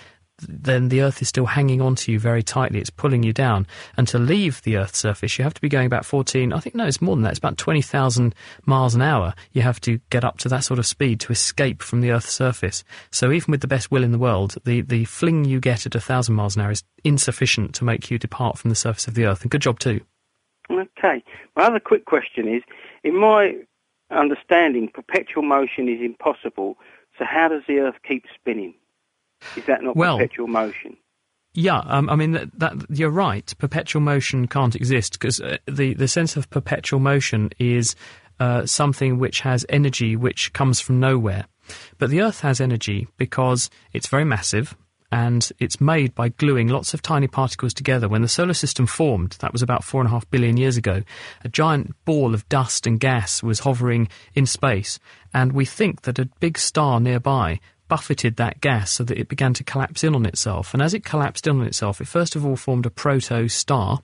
then 0.47 0.89
the 0.89 1.01
Earth 1.01 1.21
is 1.21 1.27
still 1.27 1.45
hanging 1.45 1.81
on 1.81 1.95
to 1.95 2.11
you 2.11 2.19
very 2.19 2.43
tightly. 2.43 2.79
It's 2.79 2.89
pulling 2.89 3.23
you 3.23 3.33
down. 3.33 3.67
And 3.97 4.07
to 4.09 4.19
leave 4.19 4.61
the 4.61 4.77
Earth's 4.77 4.99
surface, 4.99 5.37
you 5.37 5.43
have 5.43 5.53
to 5.53 5.61
be 5.61 5.69
going 5.69 5.85
about 5.85 6.05
14, 6.05 6.53
I 6.53 6.59
think, 6.59 6.75
no, 6.75 6.85
it's 6.85 7.01
more 7.01 7.15
than 7.15 7.23
that. 7.23 7.31
It's 7.31 7.39
about 7.39 7.57
20,000 7.57 8.35
miles 8.65 8.95
an 8.95 9.01
hour. 9.01 9.33
You 9.51 9.61
have 9.61 9.81
to 9.81 9.99
get 10.09 10.23
up 10.23 10.37
to 10.39 10.49
that 10.49 10.63
sort 10.63 10.79
of 10.79 10.85
speed 10.85 11.19
to 11.21 11.31
escape 11.31 11.81
from 11.81 12.01
the 12.01 12.11
Earth's 12.11 12.31
surface. 12.31 12.83
So 13.11 13.31
even 13.31 13.51
with 13.51 13.61
the 13.61 13.67
best 13.67 13.91
will 13.91 14.03
in 14.03 14.11
the 14.11 14.19
world, 14.19 14.55
the, 14.65 14.81
the 14.81 15.05
fling 15.05 15.45
you 15.45 15.59
get 15.59 15.85
at 15.85 15.95
1,000 15.95 16.33
miles 16.33 16.55
an 16.55 16.63
hour 16.63 16.71
is 16.71 16.83
insufficient 17.03 17.75
to 17.75 17.83
make 17.83 18.11
you 18.11 18.17
depart 18.17 18.57
from 18.57 18.69
the 18.69 18.75
surface 18.75 19.07
of 19.07 19.13
the 19.13 19.25
Earth. 19.25 19.41
And 19.41 19.51
good 19.51 19.61
job, 19.61 19.79
too. 19.79 20.01
Okay. 20.69 21.23
My 21.55 21.63
other 21.63 21.79
quick 21.79 22.05
question 22.05 22.47
is, 22.47 22.63
in 23.03 23.19
my 23.19 23.55
understanding, 24.09 24.89
perpetual 24.93 25.43
motion 25.43 25.89
is 25.89 26.01
impossible. 26.01 26.77
So 27.17 27.25
how 27.25 27.47
does 27.47 27.63
the 27.67 27.79
Earth 27.79 27.95
keep 28.07 28.25
spinning? 28.33 28.73
Is 29.55 29.65
that 29.65 29.83
not 29.83 29.95
Well- 29.95 30.17
perpetual 30.17 30.47
motion? 30.47 30.97
Yeah, 31.53 31.79
um, 31.79 32.09
I 32.09 32.15
mean 32.15 32.31
that, 32.31 32.57
that 32.59 32.85
you're 32.89 33.09
right. 33.09 33.53
Perpetual 33.57 34.01
motion 34.01 34.47
can't 34.47 34.73
exist 34.73 35.13
because 35.13 35.41
uh, 35.41 35.57
the 35.67 35.93
the 35.93 36.07
sense 36.07 36.37
of 36.37 36.49
perpetual 36.49 37.01
motion 37.01 37.49
is 37.59 37.93
uh, 38.39 38.65
something 38.65 39.19
which 39.19 39.41
has 39.41 39.65
energy 39.67 40.15
which 40.15 40.53
comes 40.53 40.79
from 40.79 41.01
nowhere. 41.01 41.45
But 41.97 42.09
the 42.09 42.21
Earth 42.21 42.39
has 42.41 42.61
energy 42.61 43.09
because 43.17 43.69
it's 43.91 44.07
very 44.07 44.23
massive 44.23 44.77
and 45.11 45.51
it's 45.59 45.81
made 45.81 46.15
by 46.15 46.29
gluing 46.29 46.69
lots 46.69 46.93
of 46.93 47.01
tiny 47.01 47.27
particles 47.27 47.73
together. 47.73 48.07
When 48.07 48.21
the 48.21 48.29
solar 48.29 48.53
system 48.53 48.87
formed, 48.87 49.31
that 49.39 49.51
was 49.51 49.61
about 49.61 49.83
four 49.83 49.99
and 49.99 50.07
a 50.07 50.11
half 50.11 50.29
billion 50.31 50.55
years 50.55 50.77
ago, 50.77 51.03
a 51.43 51.49
giant 51.49 51.93
ball 52.05 52.33
of 52.33 52.47
dust 52.47 52.87
and 52.87 52.99
gas 52.99 53.43
was 53.43 53.59
hovering 53.59 54.07
in 54.33 54.45
space, 54.45 54.99
and 55.33 55.51
we 55.51 55.65
think 55.65 56.03
that 56.03 56.17
a 56.17 56.29
big 56.39 56.57
star 56.57 57.01
nearby 57.01 57.59
buffeted 57.91 58.37
that 58.37 58.61
gas 58.61 58.89
so 58.89 59.03
that 59.03 59.17
it 59.17 59.27
began 59.27 59.53
to 59.53 59.65
collapse 59.65 60.01
in 60.01 60.15
on 60.15 60.25
itself. 60.25 60.73
And 60.73 60.81
as 60.81 60.93
it 60.93 61.03
collapsed 61.03 61.45
in 61.45 61.59
on 61.59 61.67
itself, 61.67 61.99
it 61.99 62.07
first 62.07 62.37
of 62.37 62.45
all 62.45 62.55
formed 62.55 62.85
a 62.85 62.89
proto 62.89 63.49
star, 63.49 63.99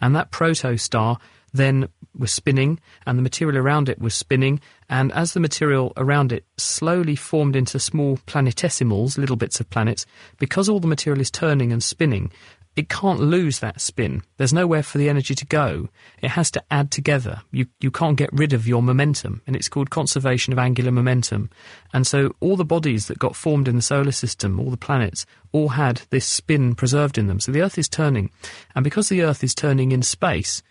and 0.00 0.14
that 0.14 0.30
proto 0.30 0.76
star 0.76 1.18
then 1.52 1.88
was 2.16 2.30
spinning, 2.30 2.78
and 3.04 3.18
the 3.18 3.24
material 3.24 3.58
around 3.58 3.88
it 3.88 3.98
was 3.98 4.14
spinning. 4.14 4.60
And 4.88 5.10
as 5.10 5.32
the 5.32 5.40
material 5.40 5.92
around 5.96 6.30
it 6.30 6.44
slowly 6.58 7.16
formed 7.16 7.56
into 7.56 7.80
small 7.80 8.18
planetesimals, 8.18 9.18
little 9.18 9.34
bits 9.34 9.58
of 9.58 9.68
planets, 9.68 10.06
because 10.38 10.68
all 10.68 10.78
the 10.78 10.86
material 10.86 11.20
is 11.20 11.32
turning 11.32 11.72
and 11.72 11.82
spinning, 11.82 12.30
it 12.76 12.88
can't 12.88 13.20
lose 13.20 13.60
that 13.60 13.80
spin. 13.80 14.22
There's 14.36 14.52
nowhere 14.52 14.82
for 14.82 14.98
the 14.98 15.08
energy 15.08 15.34
to 15.34 15.46
go. 15.46 15.88
It 16.20 16.30
has 16.30 16.50
to 16.52 16.64
add 16.70 16.90
together. 16.90 17.42
You, 17.52 17.66
you 17.80 17.90
can't 17.90 18.16
get 18.16 18.32
rid 18.32 18.52
of 18.52 18.66
your 18.66 18.82
momentum, 18.82 19.42
and 19.46 19.54
it's 19.54 19.68
called 19.68 19.90
conservation 19.90 20.52
of 20.52 20.58
angular 20.58 20.90
momentum. 20.90 21.50
And 21.92 22.06
so 22.06 22.34
all 22.40 22.56
the 22.56 22.64
bodies 22.64 23.06
that 23.06 23.18
got 23.18 23.36
formed 23.36 23.68
in 23.68 23.76
the 23.76 23.82
solar 23.82 24.12
system, 24.12 24.58
all 24.58 24.70
the 24.70 24.76
planets, 24.76 25.24
all 25.52 25.68
had 25.68 26.02
this 26.10 26.26
spin 26.26 26.74
preserved 26.74 27.16
in 27.16 27.28
them. 27.28 27.38
So 27.38 27.52
the 27.52 27.62
Earth 27.62 27.78
is 27.78 27.88
turning. 27.88 28.30
And 28.74 28.82
because 28.82 29.08
the 29.08 29.22
Earth 29.22 29.44
is 29.44 29.54
turning 29.54 29.92
in 29.92 30.02
space, 30.02 30.62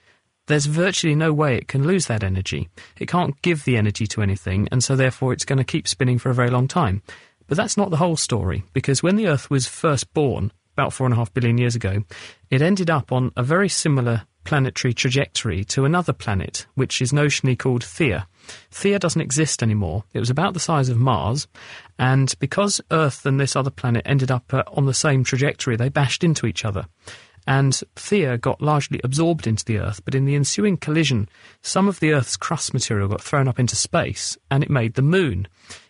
there's 0.47 0.65
virtually 0.65 1.15
no 1.15 1.31
way 1.31 1.55
it 1.55 1.69
can 1.69 1.87
lose 1.87 2.07
that 2.07 2.23
energy. 2.23 2.69
It 2.99 3.07
can't 3.07 3.41
give 3.41 3.63
the 3.63 3.77
energy 3.77 4.07
to 4.07 4.21
anything, 4.21 4.67
and 4.71 4.83
so 4.83 4.97
therefore 4.97 5.31
it's 5.31 5.45
going 5.45 5.57
to 5.57 5.63
keep 5.63 5.87
spinning 5.87 6.19
for 6.19 6.29
a 6.29 6.33
very 6.33 6.49
long 6.49 6.67
time. 6.67 7.01
But 7.47 7.55
that's 7.55 7.77
not 7.77 7.91
the 7.91 7.97
whole 7.97 8.17
story, 8.17 8.63
because 8.73 9.01
when 9.01 9.15
the 9.15 9.27
Earth 9.27 9.49
was 9.49 9.67
first 9.67 10.13
born, 10.13 10.51
about 10.73 10.93
four 10.93 11.05
and 11.05 11.13
a 11.13 11.17
half 11.17 11.33
billion 11.33 11.57
years 11.57 11.75
ago, 11.75 12.03
it 12.49 12.61
ended 12.61 12.89
up 12.89 13.11
on 13.11 13.31
a 13.35 13.43
very 13.43 13.69
similar 13.69 14.23
planetary 14.43 14.93
trajectory 14.93 15.63
to 15.63 15.85
another 15.85 16.13
planet, 16.13 16.67
which 16.75 17.01
is 17.01 17.11
notionally 17.11 17.57
called 17.57 17.81
Theia. 17.81 18.25
Theia 18.71 18.99
doesn't 18.99 19.21
exist 19.21 19.63
anymore. 19.63 20.03
It 20.13 20.19
was 20.19 20.29
about 20.29 20.53
the 20.53 20.59
size 20.59 20.89
of 20.89 20.97
Mars, 20.97 21.47
and 21.97 22.33
because 22.39 22.81
Earth 22.91 23.25
and 23.25 23.39
this 23.39 23.55
other 23.55 23.69
planet 23.69 24.03
ended 24.05 24.31
up 24.31 24.53
uh, 24.53 24.63
on 24.67 24.85
the 24.85 24.93
same 24.93 25.23
trajectory, 25.23 25.75
they 25.75 25.89
bashed 25.89 26.23
into 26.23 26.45
each 26.45 26.65
other. 26.65 26.85
And 27.45 27.73
Theia 27.95 28.39
got 28.39 28.61
largely 28.61 29.01
absorbed 29.03 29.47
into 29.47 29.65
the 29.65 29.79
Earth, 29.79 30.03
but 30.05 30.15
in 30.15 30.25
the 30.25 30.35
ensuing 30.35 30.77
collision, 30.77 31.27
some 31.61 31.87
of 31.87 31.99
the 31.99 32.11
Earth's 32.13 32.37
crust 32.37 32.73
material 32.73 33.09
got 33.09 33.21
thrown 33.21 33.47
up 33.47 33.59
into 33.59 33.75
space, 33.75 34.37
and 34.49 34.63
it 34.63 34.69
made 34.69 34.93
the 34.93 35.01
Moon. 35.01 35.47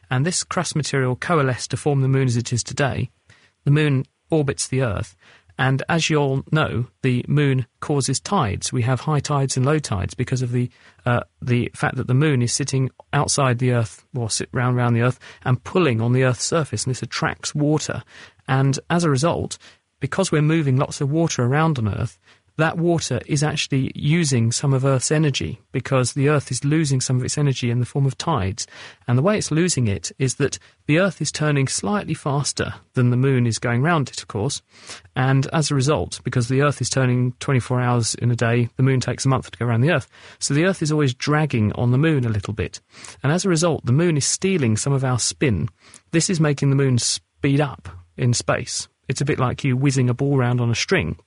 And 0.10 0.26
this 0.26 0.44
crust 0.44 0.76
material 0.76 1.16
coalesced 1.16 1.72
to 1.72 1.78
form 1.78 2.02
the 2.02 2.08
Moon 2.08 2.28
as 2.28 2.38
it 2.38 2.54
is 2.54 2.64
today. 2.64 3.10
The 3.66 3.72
Moon 3.72 4.06
orbits 4.34 4.68
the 4.68 4.82
Earth, 4.82 5.16
And 5.58 5.84
as 5.88 6.10
you 6.10 6.18
all 6.18 6.44
know, 6.52 6.88
the 7.04 7.24
moon 7.28 7.68
causes 7.80 8.20
tides. 8.20 8.74
We 8.74 8.82
have 8.84 9.02
high 9.02 9.20
tides 9.20 9.56
and 9.56 9.66
low 9.66 9.78
tides 9.78 10.16
because 10.16 10.42
of 10.42 10.52
the 10.52 10.70
uh, 11.06 11.22
the 11.42 11.72
fact 11.76 11.96
that 11.98 12.08
the 12.08 12.14
moon 12.16 12.42
is 12.42 12.52
sitting 12.52 12.90
outside 13.12 13.60
the 13.60 13.72
Earth, 13.72 14.06
or 14.16 14.30
sit 14.30 14.50
round 14.52 14.78
round 14.78 14.96
the 14.96 15.02
Earth, 15.02 15.20
and 15.46 15.64
pulling 15.64 16.02
on 16.02 16.14
the 16.14 16.24
Earth's 16.24 16.44
surface, 16.44 16.86
and 16.86 16.92
this 16.92 17.04
attracts 17.04 17.54
water. 17.54 18.04
And 18.48 18.80
as 18.90 19.04
a 19.04 19.10
result, 19.10 19.58
because 20.00 20.32
we're 20.32 20.42
moving 20.42 20.78
lots 20.78 21.02
of 21.02 21.12
water 21.12 21.44
around 21.44 21.78
on 21.78 21.88
Earth, 21.88 22.18
that 22.58 22.78
water 22.78 23.20
is 23.26 23.44
actually 23.44 23.92
using 23.96 24.52
some 24.52 24.74
of 24.74 24.86
Earth's 24.86 25.12
energy 25.12 25.60
because 25.72 26.14
the 26.14 26.30
Earth 26.30 26.52
is 26.52 26.64
losing 26.64 27.02
some 27.02 27.18
of 27.18 27.24
its 27.24 27.38
energy 27.38 27.72
in 27.72 27.80
the 27.80 27.86
form 27.86 28.06
of 28.06 28.18
tides. 28.18 28.68
And 29.08 29.18
the 29.18 29.24
way 29.24 29.38
it's 29.38 29.52
losing 29.52 29.88
it 29.88 30.12
is 30.20 30.36
that 30.36 30.60
the 30.86 31.00
Earth 31.00 31.22
is 31.22 31.32
turning 31.32 31.68
slightly 31.68 32.14
faster 32.14 32.76
than 32.94 33.10
the 33.10 33.18
Moon 33.18 33.48
is 33.48 33.58
going 33.58 33.82
round 33.82 34.10
it, 34.10 34.22
of 34.22 34.28
course. 34.28 34.62
And 35.16 35.48
as 35.48 35.72
a 35.72 35.76
result, 35.76 36.20
because 36.24 36.48
the 36.48 36.62
Earth 36.62 36.80
is 36.80 36.90
turning 36.90 37.32
24 37.40 37.82
hours 37.82 38.16
in 38.16 38.30
a 38.30 38.36
day, 38.36 38.70
the 38.76 38.84
Moon 38.84 39.00
takes 39.00 39.26
a 39.26 39.30
month 39.30 39.50
to 39.50 39.58
go 39.58 39.66
around 39.66 39.82
the 39.82 39.92
Earth. 39.92 40.08
So 40.40 40.54
the 40.54 40.66
Earth 40.66 40.82
is 40.84 40.92
always 40.92 41.14
dragging 41.14 41.72
on 41.74 41.92
the 41.92 41.98
Moon 41.98 42.24
a 42.24 42.30
little 42.30 42.54
bit. 42.54 42.82
And 43.24 43.32
as 43.32 43.46
a 43.46 43.50
result, 43.50 43.86
the 43.86 43.92
Moon 43.92 44.16
is 44.16 44.26
stealing 44.26 44.78
some 44.78 44.94
of 44.94 45.04
our 45.04 45.20
spin. 45.20 45.70
This 46.12 46.30
is 46.30 46.40
making 46.40 46.70
the 46.70 46.76
Moon 46.76 47.00
speed 47.00 47.62
up 47.62 47.90
in 48.16 48.34
space. 48.34 48.88
It's 49.10 49.22
a 49.22 49.26
bit 49.26 49.40
like 49.40 49.64
you 49.64 49.76
whizzing 49.76 50.10
a 50.10 50.14
ball 50.14 50.38
round 50.38 50.62
on 50.62 50.70
a 50.70 50.76
string. 50.76 51.18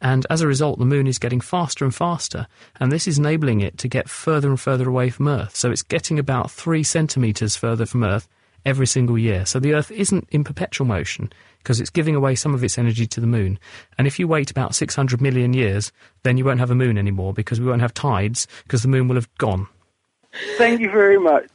And 0.00 0.26
as 0.30 0.40
a 0.40 0.46
result, 0.46 0.78
the 0.78 0.86
moon 0.86 1.06
is 1.06 1.18
getting 1.18 1.40
faster 1.40 1.84
and 1.84 1.94
faster, 1.94 2.46
and 2.78 2.90
this 2.90 3.06
is 3.06 3.18
enabling 3.18 3.60
it 3.60 3.76
to 3.78 3.88
get 3.88 4.08
further 4.08 4.48
and 4.48 4.58
further 4.58 4.88
away 4.88 5.10
from 5.10 5.28
Earth. 5.28 5.54
So 5.54 5.70
it's 5.70 5.82
getting 5.82 6.18
about 6.18 6.50
three 6.50 6.82
centimetres 6.82 7.56
further 7.56 7.84
from 7.84 8.04
Earth 8.04 8.26
every 8.64 8.86
single 8.86 9.18
year. 9.18 9.44
So 9.46 9.60
the 9.60 9.74
Earth 9.74 9.90
isn't 9.90 10.28
in 10.30 10.44
perpetual 10.44 10.86
motion 10.86 11.32
because 11.58 11.80
it's 11.80 11.90
giving 11.90 12.14
away 12.14 12.34
some 12.34 12.54
of 12.54 12.64
its 12.64 12.78
energy 12.78 13.06
to 13.06 13.20
the 13.20 13.26
moon. 13.26 13.58
And 13.98 14.06
if 14.06 14.18
you 14.18 14.26
wait 14.26 14.50
about 14.50 14.74
600 14.74 15.20
million 15.20 15.52
years, 15.52 15.92
then 16.22 16.38
you 16.38 16.44
won't 16.44 16.60
have 16.60 16.70
a 16.70 16.74
moon 16.74 16.96
anymore 16.96 17.34
because 17.34 17.60
we 17.60 17.66
won't 17.66 17.82
have 17.82 17.94
tides 17.94 18.46
because 18.64 18.82
the 18.82 18.88
moon 18.88 19.08
will 19.08 19.16
have 19.16 19.32
gone. 19.36 19.68
Thank 20.56 20.80
you 20.80 20.90
very 20.90 21.18
much. 21.18 21.48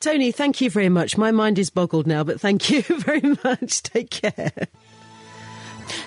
Tony, 0.00 0.32
thank 0.32 0.60
you 0.60 0.70
very 0.70 0.88
much. 0.88 1.18
My 1.18 1.30
mind 1.30 1.58
is 1.58 1.70
boggled 1.70 2.06
now, 2.06 2.24
but 2.24 2.40
thank 2.40 2.70
you 2.70 2.82
very 2.82 3.36
much. 3.44 3.82
Take 3.82 4.10
care. 4.10 4.52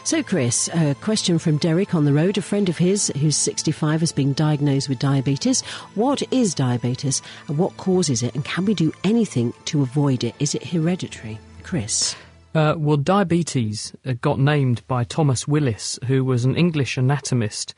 So, 0.03 0.23
Chris, 0.23 0.69
a 0.73 0.95
question 0.95 1.39
from 1.39 1.57
Derek 1.57 1.95
on 1.95 2.05
the 2.05 2.13
road. 2.13 2.37
A 2.37 2.41
friend 2.41 2.69
of 2.69 2.77
his 2.77 3.11
who's 3.19 3.37
65 3.37 3.99
has 3.99 4.11
been 4.11 4.33
diagnosed 4.33 4.89
with 4.89 4.99
diabetes. 4.99 5.61
What 5.95 6.21
is 6.31 6.53
diabetes 6.53 7.21
and 7.47 7.57
what 7.57 7.75
causes 7.77 8.23
it? 8.23 8.35
And 8.35 8.45
can 8.45 8.65
we 8.65 8.73
do 8.73 8.93
anything 9.03 9.53
to 9.65 9.81
avoid 9.81 10.23
it? 10.23 10.35
Is 10.39 10.55
it 10.55 10.67
hereditary? 10.67 11.39
Chris. 11.63 12.15
Uh, 12.53 12.73
well, 12.77 12.95
diabetes 12.95 13.93
uh, 14.05 14.13
got 14.21 14.39
named 14.39 14.81
by 14.87 15.03
Thomas 15.03 15.45
Willis, 15.45 15.99
who 16.05 16.23
was 16.23 16.45
an 16.45 16.55
English 16.55 16.97
anatomist. 16.97 17.75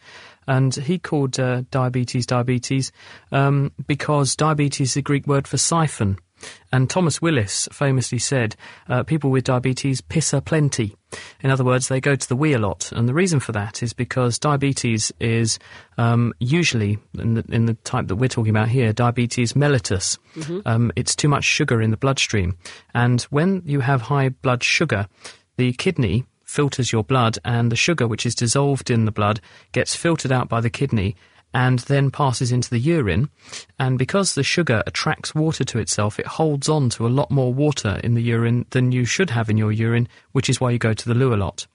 And 0.47 0.73
he 0.75 0.99
called 0.99 1.39
uh, 1.39 1.63
diabetes 1.71 2.25
diabetes 2.25 2.91
um, 3.31 3.71
because 3.87 4.35
diabetes 4.35 4.91
is 4.91 4.97
a 4.97 5.01
Greek 5.01 5.25
word 5.25 5.47
for 5.47 5.57
siphon. 5.57 6.19
And 6.71 6.89
Thomas 6.89 7.21
Willis 7.21 7.67
famously 7.71 8.19
said, 8.19 8.55
uh, 8.89 9.03
people 9.03 9.29
with 9.29 9.45
diabetes 9.45 10.01
piss 10.01 10.33
a 10.33 10.41
plenty. 10.41 10.95
In 11.41 11.49
other 11.49 11.63
words, 11.63 11.87
they 11.87 12.01
go 12.01 12.15
to 12.15 12.27
the 12.27 12.35
wee 12.35 12.53
a 12.53 12.59
lot. 12.59 12.91
And 12.91 13.07
the 13.07 13.13
reason 13.13 13.39
for 13.39 13.53
that 13.53 13.81
is 13.81 13.93
because 13.93 14.37
diabetes 14.37 15.11
is 15.19 15.59
um, 15.97 16.33
usually, 16.39 16.97
in 17.17 17.35
the, 17.35 17.45
in 17.49 17.65
the, 17.65 17.73
type 17.85 18.07
that 18.07 18.15
we're 18.15 18.27
talking 18.27 18.49
about 18.49 18.69
here, 18.69 18.91
diabetes 18.91 19.53
mellitus. 19.53 20.17
Mm-hmm. 20.35 20.59
Um, 20.65 20.91
it's 20.95 21.15
too 21.15 21.29
much 21.29 21.45
sugar 21.45 21.81
in 21.81 21.91
the 21.91 21.97
bloodstream. 21.97 22.57
And 22.93 23.21
when 23.23 23.61
you 23.65 23.79
have 23.79 24.01
high 24.01 24.29
blood 24.29 24.63
sugar, 24.63 25.07
the 25.55 25.73
kidney 25.73 26.25
filters 26.43 26.91
your 26.91 27.03
blood, 27.03 27.37
and 27.45 27.71
the 27.71 27.75
sugar, 27.75 28.07
which 28.07 28.25
is 28.25 28.33
dissolved 28.33 28.89
in 28.89 29.05
the 29.05 29.11
blood, 29.11 29.41
gets 29.73 29.95
filtered 29.95 30.31
out 30.31 30.49
by 30.49 30.61
the 30.61 30.69
kidney 30.69 31.15
and 31.53 31.79
then 31.79 32.11
passes 32.11 32.51
into 32.51 32.69
the 32.69 32.79
urine. 32.79 33.29
And 33.79 33.97
because 33.97 34.35
the 34.35 34.43
sugar 34.43 34.83
attracts 34.85 35.33
water 35.33 35.63
to 35.63 35.79
itself, 35.79 36.19
it 36.19 36.27
holds 36.27 36.69
on 36.69 36.89
to 36.91 37.07
a 37.07 37.09
lot 37.09 37.31
more 37.31 37.53
water 37.53 37.99
in 38.03 38.13
the 38.13 38.21
urine 38.21 38.65
than 38.71 38.91
you 38.91 39.05
should 39.05 39.29
have 39.29 39.49
in 39.49 39.57
your 39.57 39.71
urine, 39.71 40.07
which 40.33 40.49
is 40.49 40.61
why 40.61 40.71
you 40.71 40.77
go 40.77 40.93
to 40.93 41.09
the 41.09 41.15
loo 41.15 41.33
a 41.33 41.35
lot. 41.35 41.67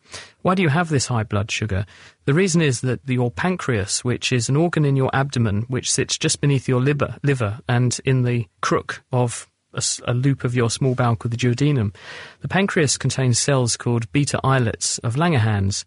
Why 0.43 0.55
do 0.55 0.63
you 0.63 0.69
have 0.69 0.89
this 0.89 1.07
high 1.07 1.23
blood 1.23 1.51
sugar? 1.51 1.87
The 2.27 2.35
reason 2.35 2.61
is 2.61 2.81
that 2.83 3.01
your 3.07 3.31
pancreas, 3.31 4.05
which 4.05 4.33
is 4.33 4.49
an 4.49 4.57
organ 4.57 4.85
in 4.85 4.97
your 4.97 5.11
abdomen 5.15 5.63
which 5.69 5.91
sits 5.91 6.19
just 6.19 6.41
beneath 6.41 6.69
your 6.69 6.81
liver, 6.81 7.17
liver 7.23 7.61
and 7.69 7.99
in 8.05 8.23
the 8.23 8.47
crook 8.61 9.03
of 9.13 9.49
a, 9.75 9.83
a, 10.07 10.15
loop 10.15 10.45
of 10.45 10.55
your 10.55 10.71
small 10.71 10.95
bowel 10.95 11.17
called 11.17 11.33
the 11.33 11.37
duodenum. 11.37 11.95
The 12.41 12.49
pancreas 12.49 12.99
contains 12.99 13.39
cells 13.39 13.77
called 13.77 14.11
beta 14.13 14.39
islets 14.45 14.99
of 14.99 15.17
Langerhans, 15.17 15.85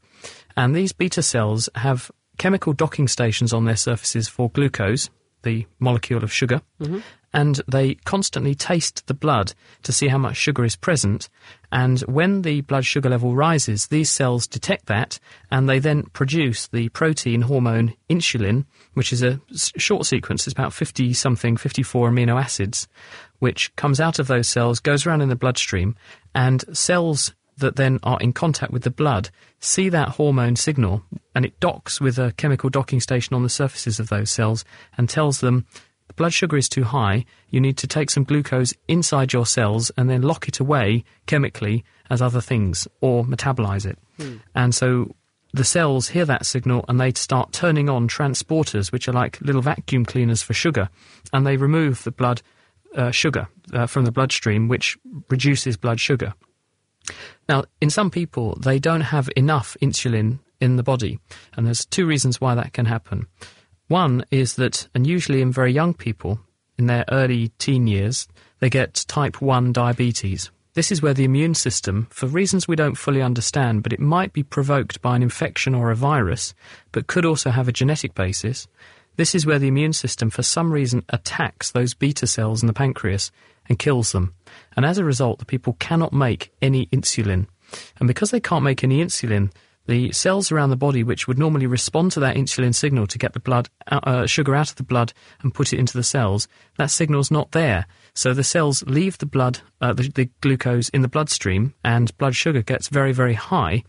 and 0.58 0.75
these 0.75 0.92
beta 0.92 1.22
cells 1.22 1.70
have 1.75 2.10
chemical 2.38 2.74
docking 2.74 3.08
stations 3.08 3.54
on 3.54 3.65
their 3.65 3.75
surfaces 3.75 4.27
for 4.27 4.50
glucose, 4.50 5.10
the 5.46 5.65
molecule 5.80 6.24
of 6.24 6.34
sugar, 6.34 6.62
mm-hmm. 6.82 7.00
and 7.34 7.62
they 7.68 7.94
constantly 7.94 8.56
taste 8.56 9.06
the 9.08 9.13
blood 9.13 9.54
to 9.84 9.94
see 9.94 10.08
how 10.08 10.18
much 10.18 10.36
sugar 10.36 10.65
is 10.65 10.75
present. 10.75 11.30
And 11.72 12.00
when 12.01 12.42
the 12.42 12.62
blood 12.62 12.84
sugar 12.84 13.10
level 13.10 13.36
rises, 13.36 13.88
these 13.88 14.10
cells 14.10 14.48
detect 14.48 14.88
that 14.88 15.20
and 15.51 15.70
they 15.70 15.80
then 15.80 16.04
produce 16.13 16.68
the 16.68 16.89
protein 16.89 17.44
hormone 17.44 17.94
insulin, 18.10 18.65
which 18.96 19.13
is 19.13 19.24
a 19.24 19.39
short 19.56 20.06
sequence, 20.06 20.48
it's 20.48 20.54
about 20.54 20.74
50 20.74 21.13
something, 21.13 21.56
54 21.56 22.10
amino 22.10 22.42
acids, 22.42 22.88
which 23.39 23.74
comes 23.75 24.01
out 24.01 24.20
of 24.20 24.27
those 24.27 24.50
cells, 24.50 24.80
goes 24.80 25.06
around 25.06 25.22
in 25.22 25.30
the 25.30 25.36
bloodstream, 25.36 25.96
and 26.34 26.63
cells 26.75 27.34
that 27.57 27.75
then 27.75 28.00
are 28.03 28.19
in 28.19 28.33
contact 28.33 28.71
with 28.71 28.83
the 28.83 28.91
blood 28.91 29.29
see 29.59 29.89
that 29.89 30.09
hormone 30.09 30.55
signal 30.55 31.03
and 31.33 31.45
it 31.45 31.59
docks 31.59 32.00
with 32.00 32.17
a 32.17 32.33
chemical 32.33 32.69
docking 32.69 33.00
station 33.00 33.35
on 33.35 33.43
the 33.43 33.50
surfaces 33.50 34.00
of 34.00 34.09
those 34.09 34.29
cells 34.29 34.63
and 34.97 35.09
tells 35.09 35.39
them 35.39 35.65
the 36.07 36.13
blood 36.13 36.33
sugar 36.33 36.57
is 36.57 36.69
too 36.69 36.83
high, 36.83 37.25
you 37.50 37.59
need 37.59 37.77
to 37.77 37.88
take 37.88 38.12
some 38.12 38.24
glucose 38.24 38.74
inside 38.88 39.33
your 39.33 39.45
cells 39.45 39.91
and 39.97 40.09
then 40.09 40.21
lock 40.21 40.47
it 40.47 40.59
away 40.59 41.03
chemically 41.25 41.83
as 42.09 42.21
other 42.21 42.41
things 42.41 42.88
or 43.01 43.24
metabolize 43.24 43.85
it. 43.85 43.97
Hmm. 44.19 44.38
And 44.53 44.75
so 44.75 45.15
the 45.53 45.63
cells 45.63 46.09
hear 46.09 46.25
that 46.25 46.45
signal 46.45 46.85
and 46.88 47.00
they 47.00 47.12
start 47.13 47.53
turning 47.53 47.89
on 47.89 48.07
transporters, 48.07 48.91
which 48.91 49.07
are 49.07 49.13
like 49.13 49.41
little 49.41 49.62
vacuum 49.62 50.05
cleaners 50.05 50.43
for 50.43 50.53
sugar, 50.53 50.89
and 51.33 51.45
they 51.45 51.57
remove 51.57 52.03
the 52.03 52.12
blood 52.12 52.41
uh, 52.95 53.12
sugar 53.12 53.47
uh, 53.74 53.88
from 53.88 54.05
the 54.05 54.12
bloodstream, 54.12 54.67
which 54.67 54.97
reduces 55.29 55.75
blood 55.75 56.00
sugar. 56.00 56.33
Now, 57.47 57.65
in 57.81 57.89
some 57.89 58.09
people, 58.09 58.57
they 58.62 58.79
don't 58.79 59.01
have 59.01 59.29
enough 59.35 59.77
insulin 59.81 60.39
in 60.59 60.75
the 60.75 60.83
body, 60.83 61.19
and 61.55 61.65
there's 61.65 61.85
two 61.85 62.05
reasons 62.05 62.41
why 62.41 62.55
that 62.55 62.74
can 62.74 62.85
happen. 62.85 63.27
One 63.88 64.25
is 64.31 64.55
that, 64.55 64.88
and 64.95 65.05
usually 65.05 65.41
in 65.41 65.51
very 65.51 65.71
young 65.71 65.93
people, 65.93 66.39
in 66.77 66.88
their 66.88 67.05
early 67.12 67.50
teen 67.59 67.88
years, 67.88 68.27
they 68.59 68.69
get 68.69 69.05
type 69.07 69.41
1 69.41 69.74
diabetes. 69.74 70.50
This 70.74 70.91
is 70.91 71.01
where 71.01 71.13
the 71.13 71.24
immune 71.24 71.53
system, 71.53 72.07
for 72.09 72.27
reasons 72.27 72.67
we 72.67 72.75
don't 72.75 72.97
fully 72.97 73.21
understand, 73.21 73.83
but 73.83 73.93
it 73.93 74.00
might 74.00 74.33
be 74.33 74.43
provoked 74.43 75.01
by 75.01 75.15
an 75.15 75.24
infection 75.24 75.74
or 75.74 75.89
a 75.89 75.95
virus, 75.95 76.53
but 76.91 77.07
could 77.07 77.25
also 77.25 77.50
have 77.50 77.69
a 77.69 77.71
genetic 77.71 78.13
basis. 78.13 78.67
This 79.17 79.34
is 79.34 79.45
where 79.45 79.60
the 79.60 79.67
immune 79.67 79.93
system, 79.93 80.29
for 80.29 80.43
some 80.43 80.72
reason, 80.72 81.03
attacks 81.10 81.72
those 81.72 81.93
beta 81.93 82.27
cells 82.27 82.62
in 82.62 82.67
the 82.67 82.74
pancreas 82.74 83.31
and 83.69 83.79
kills 83.79 84.12
them. 84.12 84.34
And 84.75 84.86
as 84.86 84.98
a 84.98 85.05
result, 85.05 85.39
the 85.39 85.45
people 85.45 85.74
cannot 85.79 86.13
make 86.13 86.53
any 86.62 86.88
insulin. 86.88 87.48
And 88.00 88.07
because 88.07 88.31
they 88.31 88.39
can't 88.39 88.63
make 88.63 88.84
any 88.84 89.03
insulin, 89.03 89.51
the 89.88 90.12
cells 90.12 90.51
around 90.51 90.72
the 90.72 90.75
body, 90.75 91.03
which 91.03 91.27
would 91.27 91.38
normally 91.38 91.67
respond 91.67 92.12
to 92.13 92.19
that 92.19 92.36
insulin 92.36 92.74
signal 92.74 93.07
to 93.07 93.17
get 93.17 93.34
the 93.34 93.39
blood 93.39 93.69
uh, 93.88 94.00
uh 94.03 94.25
sugar 94.25 94.55
out 94.55 94.69
of 94.69 94.77
the 94.77 94.84
blood 94.84 95.13
and 95.41 95.53
put 95.53 95.74
it 95.74 95.79
into 95.79 95.95
the 95.95 96.03
cells, 96.03 96.48
that 96.77 96.89
signal's 96.89 97.29
not 97.29 97.51
there. 97.51 97.86
So 98.13 98.34
the 98.34 98.43
cells 98.43 98.84
leave 98.84 99.17
the 99.19 99.25
blood, 99.25 99.60
uh, 99.81 99.93
the, 99.93 100.10
the 100.10 100.29
glucose 100.41 100.89
in 100.89 101.01
the 101.01 101.07
bloodstream, 101.07 101.74
and 101.84 102.17
blood 102.17 102.36
sugar 102.36 102.63
gets 102.63 102.88
very, 102.88 103.12
very 103.12 103.34
high. 103.36 103.84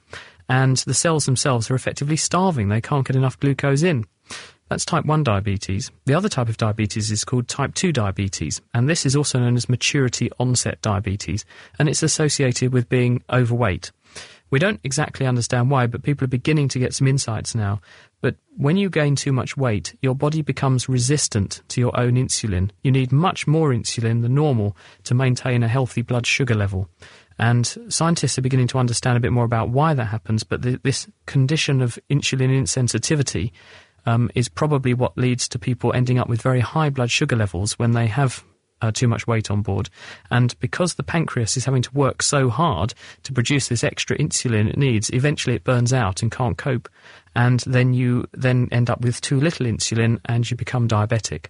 And 0.49 0.77
the 0.79 0.95
cells 0.95 1.27
themselves 1.27 1.71
are 1.71 1.75
effectively 1.75 2.17
starving; 2.17 2.69
they 2.69 2.81
can't 2.81 3.07
get 3.07 3.17
enough 3.17 3.41
glucose 3.41 3.83
in. 3.83 4.05
That's 4.69 4.85
type 4.85 5.05
1 5.05 5.23
diabetes. 5.23 5.91
The 6.07 6.15
other 6.15 6.29
type 6.29 6.49
of 6.49 6.57
diabetes 6.57 7.11
is 7.11 7.25
called 7.25 7.49
type 7.49 7.75
2 7.75 7.93
diabetes, 7.93 8.61
and 8.75 8.89
this 8.89 9.07
is 9.07 9.15
also 9.15 9.39
known 9.39 9.57
as 9.57 9.69
maturity 9.69 10.31
onset 10.39 10.83
diabetes, 10.83 11.45
and 11.79 11.89
it's 11.89 12.03
associated 12.03 12.73
with 12.73 12.89
being 12.89 13.23
overweight. 13.31 13.93
We 14.51 14.59
don't 14.59 14.81
exactly 14.85 15.27
understand 15.27 15.71
why, 15.71 15.87
but 15.87 16.03
people 16.03 16.25
are 16.25 16.29
beginning 16.29 16.69
to 16.69 16.79
get 16.79 16.95
some 16.95 17.09
insights 17.09 17.55
now. 17.55 17.81
But 18.21 18.37
when 18.57 18.77
you 18.77 18.89
gain 18.89 19.17
too 19.17 19.33
much 19.33 19.57
weight, 19.57 19.97
your 20.03 20.15
body 20.15 20.41
becomes 20.41 20.89
resistant 20.89 21.63
to 21.69 21.81
your 21.81 21.99
own 21.99 22.15
insulin. 22.15 22.71
You 22.83 22.93
need 22.93 23.13
much 23.13 23.47
more 23.47 23.71
insulin 23.71 24.23
than 24.23 24.35
normal 24.35 24.77
to 25.05 25.15
maintain 25.15 25.63
a 25.63 25.69
healthy 25.69 26.03
blood 26.03 26.27
sugar 26.27 26.55
level. 26.55 26.89
And 27.39 27.67
scientists 27.89 28.39
are 28.39 28.43
beginning 28.43 28.69
to 28.69 28.79
understand 28.79 29.17
a 29.17 29.21
bit 29.21 29.33
more 29.33 29.45
about 29.45 29.69
why 29.69 29.95
that 29.95 30.07
happens, 30.07 30.43
but 30.43 30.63
the, 30.63 30.81
this 30.83 31.07
condition 31.27 31.83
of 31.83 31.99
insulin 32.09 32.51
insensitivity 32.51 33.53
um, 34.07 34.31
is 34.35 34.49
probably 34.49 34.95
what 34.95 35.19
leads 35.19 35.49
to 35.49 35.59
people 35.59 35.93
ending 35.93 36.19
up 36.19 36.29
with 36.29 36.41
very 36.41 36.61
high 36.61 36.91
blood 36.91 37.11
sugar 37.11 37.37
levels 37.37 37.79
when 37.79 37.93
they 37.93 38.07
have 38.07 38.45
uh, 38.83 38.91
too 38.93 39.09
much 39.09 39.27
weight 39.27 39.51
on 39.51 39.63
board. 39.63 39.89
And 40.31 40.59
because 40.61 40.95
the 40.95 41.03
pancreas 41.03 41.57
is 41.57 41.65
having 41.65 41.83
to 41.83 41.95
work 41.95 42.23
so 42.23 42.49
hard 42.49 42.95
to 43.25 43.33
produce 43.33 43.69
this 43.69 43.85
extra 43.85 44.17
insulin 44.19 44.69
it 44.69 44.77
needs, 44.77 45.11
eventually 45.11 45.57
it 45.57 45.65
burns 45.65 45.93
out 45.93 46.23
and 46.23 46.31
can't 46.31 46.59
cope. 46.59 46.89
And 47.35 47.61
then 47.61 47.95
you 47.95 48.27
then 48.33 48.69
end 48.73 48.91
up 48.91 49.01
with 49.01 49.21
too 49.21 49.41
little 49.41 49.67
insulin 49.67 50.21
and 50.25 50.49
you 50.51 50.57
become 50.57 50.89
diabetic. 50.89 51.47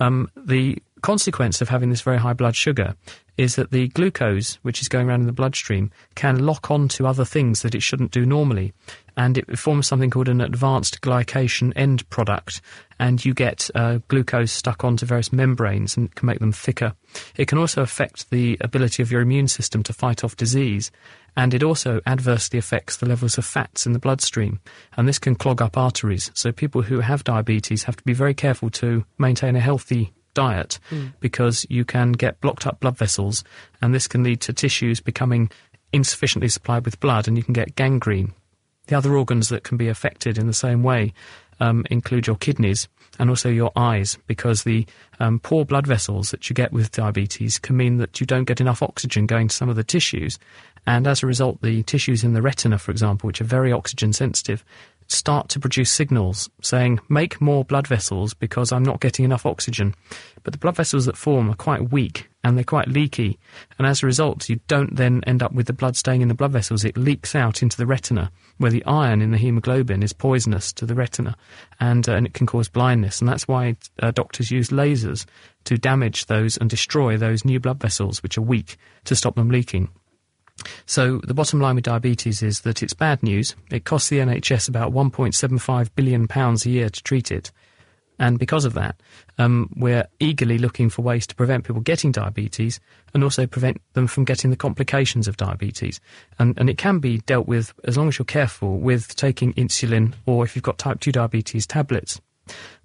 Um, 0.00 0.30
the 0.36 0.82
consequence 1.04 1.60
of 1.60 1.68
having 1.68 1.90
this 1.90 2.00
very 2.00 2.16
high 2.16 2.32
blood 2.32 2.56
sugar 2.56 2.96
is 3.36 3.56
that 3.56 3.70
the 3.70 3.88
glucose, 3.88 4.54
which 4.62 4.80
is 4.80 4.88
going 4.88 5.06
around 5.06 5.20
in 5.20 5.26
the 5.26 5.32
bloodstream, 5.32 5.90
can 6.14 6.46
lock 6.46 6.70
on 6.70 6.88
to 6.88 7.06
other 7.06 7.26
things 7.26 7.60
that 7.60 7.74
it 7.74 7.82
shouldn't 7.82 8.10
do 8.10 8.24
normally. 8.24 8.72
And 9.14 9.36
it 9.36 9.58
forms 9.58 9.86
something 9.86 10.08
called 10.08 10.30
an 10.30 10.40
advanced 10.40 11.02
glycation 11.02 11.74
end 11.76 12.08
product. 12.08 12.62
And 12.98 13.22
you 13.22 13.34
get 13.34 13.68
uh, 13.74 13.98
glucose 14.08 14.50
stuck 14.50 14.82
onto 14.82 15.04
various 15.04 15.30
membranes 15.30 15.94
and 15.94 16.14
can 16.14 16.24
make 16.24 16.38
them 16.38 16.52
thicker. 16.52 16.94
It 17.36 17.48
can 17.48 17.58
also 17.58 17.82
affect 17.82 18.30
the 18.30 18.56
ability 18.62 19.02
of 19.02 19.12
your 19.12 19.20
immune 19.20 19.48
system 19.48 19.82
to 19.82 19.92
fight 19.92 20.24
off 20.24 20.38
disease. 20.38 20.90
And 21.36 21.52
it 21.52 21.62
also 21.62 22.00
adversely 22.06 22.58
affects 22.58 22.96
the 22.96 23.06
levels 23.06 23.36
of 23.36 23.44
fats 23.44 23.84
in 23.84 23.92
the 23.92 23.98
bloodstream. 23.98 24.58
And 24.96 25.06
this 25.06 25.18
can 25.18 25.34
clog 25.34 25.60
up 25.60 25.76
arteries. 25.76 26.30
So 26.32 26.50
people 26.50 26.80
who 26.80 27.00
have 27.00 27.24
diabetes 27.24 27.82
have 27.82 27.96
to 27.96 28.04
be 28.04 28.14
very 28.14 28.32
careful 28.32 28.70
to 28.70 29.04
maintain 29.18 29.54
a 29.54 29.60
healthy 29.60 30.14
diet 30.34 30.78
mm. 30.90 31.12
because 31.20 31.66
you 31.70 31.84
can 31.84 32.12
get 32.12 32.40
blocked 32.40 32.66
up 32.66 32.80
blood 32.80 32.96
vessels 32.96 33.44
and 33.80 33.94
this 33.94 34.08
can 34.08 34.22
lead 34.22 34.40
to 34.42 34.52
tissues 34.52 35.00
becoming 35.00 35.50
insufficiently 35.92 36.48
supplied 36.48 36.84
with 36.84 37.00
blood 37.00 37.28
and 37.28 37.36
you 37.36 37.42
can 37.42 37.54
get 37.54 37.76
gangrene. 37.76 38.32
The 38.86 38.96
other 38.96 39.16
organs 39.16 39.48
that 39.48 39.64
can 39.64 39.76
be 39.76 39.88
affected 39.88 40.36
in 40.36 40.46
the 40.46 40.52
same 40.52 40.82
way 40.82 41.14
um, 41.60 41.84
include 41.90 42.26
your 42.26 42.36
kidneys 42.36 42.88
and 43.18 43.30
also 43.30 43.48
your 43.48 43.72
eyes 43.76 44.18
because 44.26 44.64
the 44.64 44.86
um, 45.20 45.38
poor 45.38 45.64
blood 45.64 45.86
vessels 45.86 46.30
that 46.30 46.48
you 46.50 46.54
get 46.54 46.72
with 46.72 46.90
diabetes 46.90 47.58
can 47.58 47.76
mean 47.76 47.98
that 47.98 48.20
you 48.20 48.26
don't 48.26 48.44
get 48.44 48.60
enough 48.60 48.82
oxygen 48.82 49.26
going 49.26 49.48
to 49.48 49.54
some 49.54 49.68
of 49.68 49.76
the 49.76 49.84
tissues. 49.84 50.38
And 50.86 51.06
as 51.06 51.22
a 51.22 51.26
result, 51.26 51.62
the 51.62 51.82
tissues 51.84 52.24
in 52.24 52.34
the 52.34 52.42
retina, 52.42 52.78
for 52.78 52.90
example, 52.90 53.26
which 53.26 53.40
are 53.40 53.44
very 53.44 53.72
oxygen 53.72 54.12
sensitive, 54.12 54.64
start 55.08 55.48
to 55.50 55.60
produce 55.60 55.90
signals 55.90 56.48
saying, 56.62 57.00
make 57.08 57.40
more 57.40 57.64
blood 57.64 57.86
vessels 57.86 58.34
because 58.34 58.72
I'm 58.72 58.82
not 58.82 59.00
getting 59.00 59.24
enough 59.24 59.46
oxygen. 59.46 59.94
But 60.42 60.52
the 60.52 60.58
blood 60.58 60.76
vessels 60.76 61.06
that 61.06 61.16
form 61.16 61.50
are 61.50 61.56
quite 61.56 61.90
weak 61.90 62.28
and 62.42 62.56
they're 62.56 62.64
quite 62.64 62.88
leaky. 62.88 63.38
And 63.78 63.86
as 63.86 64.02
a 64.02 64.06
result, 64.06 64.48
you 64.48 64.60
don't 64.68 64.96
then 64.96 65.22
end 65.26 65.42
up 65.42 65.52
with 65.52 65.66
the 65.66 65.72
blood 65.72 65.96
staying 65.96 66.20
in 66.20 66.28
the 66.28 66.34
blood 66.34 66.52
vessels. 66.52 66.84
It 66.84 66.96
leaks 66.96 67.34
out 67.34 67.62
into 67.62 67.76
the 67.76 67.86
retina, 67.86 68.30
where 68.58 68.70
the 68.70 68.84
iron 68.84 69.22
in 69.22 69.30
the 69.30 69.38
hemoglobin 69.38 70.02
is 70.02 70.12
poisonous 70.12 70.72
to 70.74 70.86
the 70.86 70.94
retina 70.94 71.36
and, 71.80 72.08
uh, 72.08 72.12
and 72.12 72.26
it 72.26 72.34
can 72.34 72.46
cause 72.46 72.68
blindness. 72.68 73.20
And 73.20 73.28
that's 73.28 73.48
why 73.48 73.76
uh, 74.00 74.10
doctors 74.10 74.50
use 74.50 74.68
lasers 74.68 75.24
to 75.64 75.78
damage 75.78 76.26
those 76.26 76.56
and 76.58 76.68
destroy 76.68 77.16
those 77.16 77.44
new 77.44 77.58
blood 77.58 77.80
vessels, 77.80 78.22
which 78.22 78.36
are 78.36 78.42
weak, 78.42 78.76
to 79.04 79.16
stop 79.16 79.36
them 79.36 79.50
leaking. 79.50 79.88
So 80.86 81.18
the 81.18 81.34
bottom 81.34 81.60
line 81.60 81.74
with 81.74 81.84
diabetes 81.84 82.42
is 82.42 82.60
that 82.60 82.82
it's 82.82 82.94
bad 82.94 83.22
news. 83.22 83.54
It 83.70 83.84
costs 83.84 84.08
the 84.08 84.18
NHS 84.18 84.68
about 84.68 84.92
1.75 84.92 85.90
billion 85.94 86.28
pounds 86.28 86.66
a 86.66 86.70
year 86.70 86.88
to 86.88 87.02
treat 87.02 87.30
it. 87.30 87.50
And 88.18 88.38
because 88.38 88.64
of 88.64 88.74
that, 88.74 89.00
um, 89.38 89.70
we're 89.76 90.06
eagerly 90.20 90.58
looking 90.58 90.88
for 90.88 91.02
ways 91.02 91.26
to 91.26 91.34
prevent 91.34 91.64
people 91.64 91.80
getting 91.80 92.12
diabetes 92.12 92.78
and 93.12 93.24
also 93.24 93.46
prevent 93.46 93.80
them 93.94 94.06
from 94.06 94.24
getting 94.24 94.50
the 94.50 94.56
complications 94.56 95.26
of 95.26 95.36
diabetes. 95.36 96.00
And, 96.38 96.56
and 96.58 96.70
it 96.70 96.78
can 96.78 97.00
be 97.00 97.18
dealt 97.18 97.48
with, 97.48 97.74
as 97.84 97.96
long 97.96 98.08
as 98.08 98.18
you're 98.18 98.24
careful, 98.24 98.78
with 98.78 99.16
taking 99.16 99.52
insulin 99.54 100.14
or 100.26 100.44
if 100.44 100.54
you've 100.54 100.62
got 100.62 100.78
type 100.78 101.00
2 101.00 101.10
diabetes, 101.10 101.66
tablets. 101.66 102.20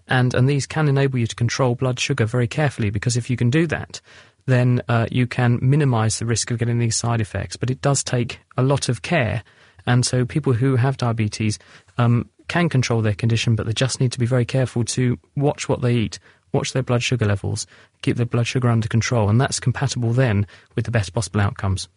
And, 0.08 0.34
and 0.34 0.50
these 0.50 0.66
can 0.66 0.88
enable 0.88 1.20
you 1.20 1.28
to 1.28 1.36
control 1.36 1.76
blood 1.76 2.00
sugar 2.00 2.26
very 2.26 2.48
carefully 2.48 2.90
because 2.90 3.16
if 3.16 3.30
you 3.30 3.38
can 3.38 3.52
do 3.52 3.68
that, 3.68 4.02
then 4.50 4.82
uh, 4.88 5.08
you 5.12 5.28
can 5.28 5.60
minimize 5.62 6.20
the 6.20 6.26
risk 6.26 6.52
of 6.52 6.60
getting 6.60 6.80
these 6.80 6.96
side 6.96 7.22
effects. 7.22 7.56
But 7.56 7.70
it 7.70 7.82
does 7.82 8.04
take 8.04 8.40
a 8.58 8.64
lot 8.64 8.90
of 8.90 9.02
care. 9.02 9.44
And 9.86 10.06
so 10.06 10.26
people 10.26 10.54
who 10.54 10.76
have 10.76 10.98
diabetes 10.98 11.60
um, 11.98 12.30
can 12.48 12.70
control 12.70 13.02
their 13.02 13.14
condition, 13.14 13.56
but 13.56 13.66
they 13.66 13.74
just 13.74 14.00
need 14.00 14.12
to 14.12 14.20
be 14.20 14.26
very 14.26 14.46
careful 14.46 14.84
to 14.86 15.18
watch 15.36 15.70
what 15.70 15.82
they 15.82 15.94
eat, 15.94 16.20
watch 16.52 16.74
their 16.74 16.84
blood 16.84 17.04
sugar 17.04 17.26
levels, 17.26 17.66
keep 18.02 18.18
their 18.18 18.26
blood 18.26 18.48
sugar 18.48 18.70
under 18.70 18.88
control. 18.88 19.30
And 19.30 19.40
that's 19.40 19.60
compatible 19.60 20.14
then 20.14 20.46
with 20.76 20.86
the 20.86 20.92
best 20.92 21.14
possible 21.14 21.42
outcomes. 21.42 21.88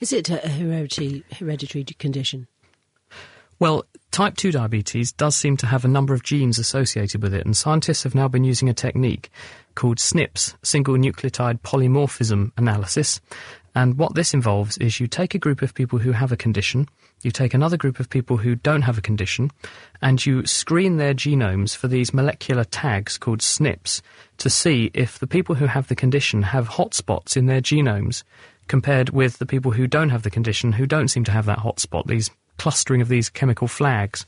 Is 0.00 0.12
it 0.12 0.28
a 0.28 0.36
hereditary, 0.36 1.24
hereditary 1.32 1.84
condition? 1.84 2.46
Well, 3.58 3.84
type 4.10 4.36
2 4.36 4.52
diabetes 4.52 5.12
does 5.12 5.36
seem 5.36 5.56
to 5.58 5.66
have 5.66 5.84
a 5.84 5.88
number 5.88 6.12
of 6.12 6.22
genes 6.22 6.58
associated 6.58 7.22
with 7.22 7.32
it, 7.32 7.46
and 7.46 7.56
scientists 7.56 8.02
have 8.02 8.14
now 8.14 8.28
been 8.28 8.44
using 8.44 8.68
a 8.68 8.74
technique 8.74 9.30
called 9.74 9.98
SNPs, 9.98 10.54
single 10.62 10.94
nucleotide 10.96 11.60
polymorphism 11.60 12.52
analysis. 12.56 13.20
And 13.74 13.98
what 13.98 14.14
this 14.14 14.34
involves 14.34 14.78
is 14.78 15.00
you 15.00 15.06
take 15.06 15.34
a 15.34 15.38
group 15.38 15.60
of 15.60 15.74
people 15.74 15.98
who 15.98 16.12
have 16.12 16.30
a 16.30 16.36
condition, 16.36 16.88
you 17.22 17.30
take 17.30 17.54
another 17.54 17.76
group 17.76 17.98
of 17.98 18.08
people 18.08 18.36
who 18.36 18.54
don't 18.54 18.82
have 18.82 18.98
a 18.98 19.02
condition, 19.02 19.50
and 20.00 20.24
you 20.24 20.46
screen 20.46 20.96
their 20.96 21.14
genomes 21.14 21.74
for 21.74 21.88
these 21.88 22.14
molecular 22.14 22.64
tags 22.64 23.18
called 23.18 23.40
SNPs 23.40 24.00
to 24.38 24.48
see 24.48 24.90
if 24.94 25.18
the 25.18 25.26
people 25.26 25.56
who 25.56 25.66
have 25.66 25.88
the 25.88 25.96
condition 25.96 26.42
have 26.42 26.68
hotspots 26.68 27.36
in 27.36 27.46
their 27.46 27.60
genomes 27.60 28.22
compared 28.68 29.10
with 29.10 29.38
the 29.38 29.46
people 29.46 29.72
who 29.72 29.86
don't 29.86 30.10
have 30.10 30.22
the 30.22 30.30
condition 30.30 30.72
who 30.72 30.86
don't 30.86 31.08
seem 31.08 31.24
to 31.24 31.32
have 31.32 31.46
that 31.46 31.58
hotspot, 31.58 32.06
these 32.06 32.30
clustering 32.58 33.00
of 33.00 33.08
these 33.08 33.28
chemical 33.28 33.68
flags. 33.68 34.24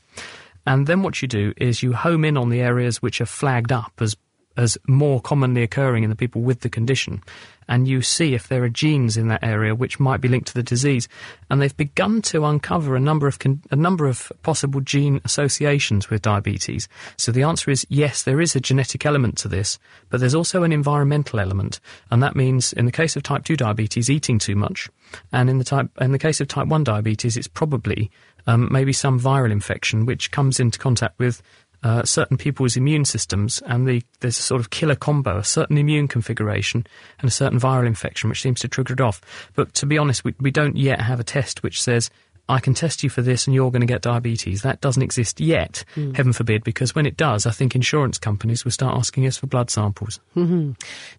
And 0.65 0.85
then 0.85 1.01
what 1.01 1.21
you 1.21 1.27
do 1.27 1.53
is 1.55 1.81
you 1.81 1.93
home 1.93 2.25
in 2.25 2.35
on 2.35 2.49
the 2.49 2.61
areas 2.61 3.01
which 3.01 3.21
are 3.21 3.25
flagged 3.25 3.71
up 3.71 3.93
as 4.01 4.17
as 4.57 4.77
more 4.87 5.21
commonly 5.21 5.63
occurring 5.63 6.03
in 6.03 6.09
the 6.09 6.15
people 6.15 6.41
with 6.41 6.61
the 6.61 6.69
condition. 6.69 7.21
And 7.69 7.87
you 7.87 8.01
see 8.01 8.33
if 8.33 8.47
there 8.47 8.63
are 8.63 8.69
genes 8.69 9.17
in 9.17 9.27
that 9.27 9.43
area 9.43 9.75
which 9.75 9.99
might 9.99 10.21
be 10.21 10.29
linked 10.29 10.47
to 10.47 10.53
the 10.53 10.63
disease. 10.63 11.07
And 11.49 11.61
they've 11.61 11.75
begun 11.75 12.21
to 12.23 12.45
uncover 12.45 12.95
a 12.95 12.99
number 12.99 13.27
of 13.27 13.39
con- 13.39 13.61
a 13.71 13.75
number 13.75 14.07
of 14.07 14.31
possible 14.41 14.79
gene 14.79 15.19
associations 15.25 16.09
with 16.09 16.21
diabetes. 16.21 16.87
So 17.17 17.31
the 17.31 17.43
answer 17.43 17.69
is 17.69 17.85
yes, 17.89 18.23
there 18.23 18.39
is 18.39 18.55
a 18.55 18.61
genetic 18.61 19.05
element 19.05 19.37
to 19.39 19.49
this, 19.49 19.79
but 20.09 20.19
there's 20.19 20.35
also 20.35 20.63
an 20.63 20.71
environmental 20.71 21.39
element, 21.39 21.79
and 22.09 22.23
that 22.23 22.35
means 22.35 22.71
in 22.73 22.85
the 22.85 22.91
case 22.91 23.15
of 23.15 23.23
type 23.23 23.43
two 23.43 23.57
diabetes, 23.57 24.09
eating 24.09 24.39
too 24.39 24.55
much, 24.55 24.89
and 25.31 25.49
in 25.49 25.57
the 25.57 25.65
type 25.65 25.89
in 25.99 26.13
the 26.13 26.19
case 26.19 26.39
of 26.39 26.47
type 26.47 26.67
one 26.67 26.85
diabetes, 26.85 27.35
it's 27.35 27.47
probably 27.47 28.09
um, 28.47 28.69
maybe 28.71 28.93
some 28.93 29.19
viral 29.19 29.51
infection 29.51 30.05
which 30.05 30.31
comes 30.31 30.59
into 30.59 30.79
contact 30.79 31.19
with 31.19 31.41
uh, 31.83 32.03
certain 32.03 32.37
people's 32.37 32.75
immune 32.75 33.05
systems, 33.05 33.61
and 33.65 33.87
the, 33.87 34.01
there's 34.19 34.39
a 34.39 34.41
sort 34.41 34.61
of 34.61 34.69
killer 34.69 34.95
combo, 34.95 35.37
a 35.37 35.43
certain 35.43 35.77
immune 35.77 36.07
configuration 36.07 36.85
and 37.19 37.27
a 37.27 37.31
certain 37.31 37.59
viral 37.59 37.85
infection 37.85 38.29
which 38.29 38.41
seems 38.41 38.59
to 38.61 38.67
trigger 38.67 38.93
it 38.93 39.01
off. 39.01 39.21
But 39.55 39.73
to 39.75 39.85
be 39.85 39.97
honest, 39.97 40.23
we, 40.23 40.35
we 40.39 40.51
don't 40.51 40.75
yet 40.75 41.01
have 41.01 41.19
a 41.19 41.23
test 41.23 41.63
which 41.63 41.81
says, 41.81 42.09
I 42.49 42.59
can 42.59 42.73
test 42.73 43.03
you 43.03 43.09
for 43.09 43.21
this 43.21 43.45
and 43.45 43.53
you're 43.53 43.71
going 43.71 43.81
to 43.81 43.87
get 43.87 44.01
diabetes. 44.01 44.61
That 44.61 44.79
doesn't 44.79 45.03
exist 45.03 45.39
yet, 45.41 45.83
mm. 45.95 46.15
heaven 46.15 46.33
forbid, 46.33 46.63
because 46.63 46.95
when 46.95 47.05
it 47.05 47.17
does, 47.17 47.45
I 47.45 47.51
think 47.51 47.75
insurance 47.75 48.17
companies 48.17 48.63
will 48.63 48.71
start 48.71 48.97
asking 48.97 49.27
us 49.27 49.37
for 49.37 49.47
blood 49.47 49.69
samples. 49.69 50.19
Mm-hmm. 50.35 50.71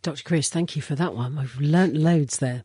Dr. 0.03 0.23
Chris, 0.23 0.49
thank 0.49 0.75
you 0.75 0.83
for 0.83 0.95
that 0.95 1.15
one. 1.15 1.39
I've 1.39 1.61
learnt 1.61 1.95
loads 1.95 2.39
there. 2.39 2.65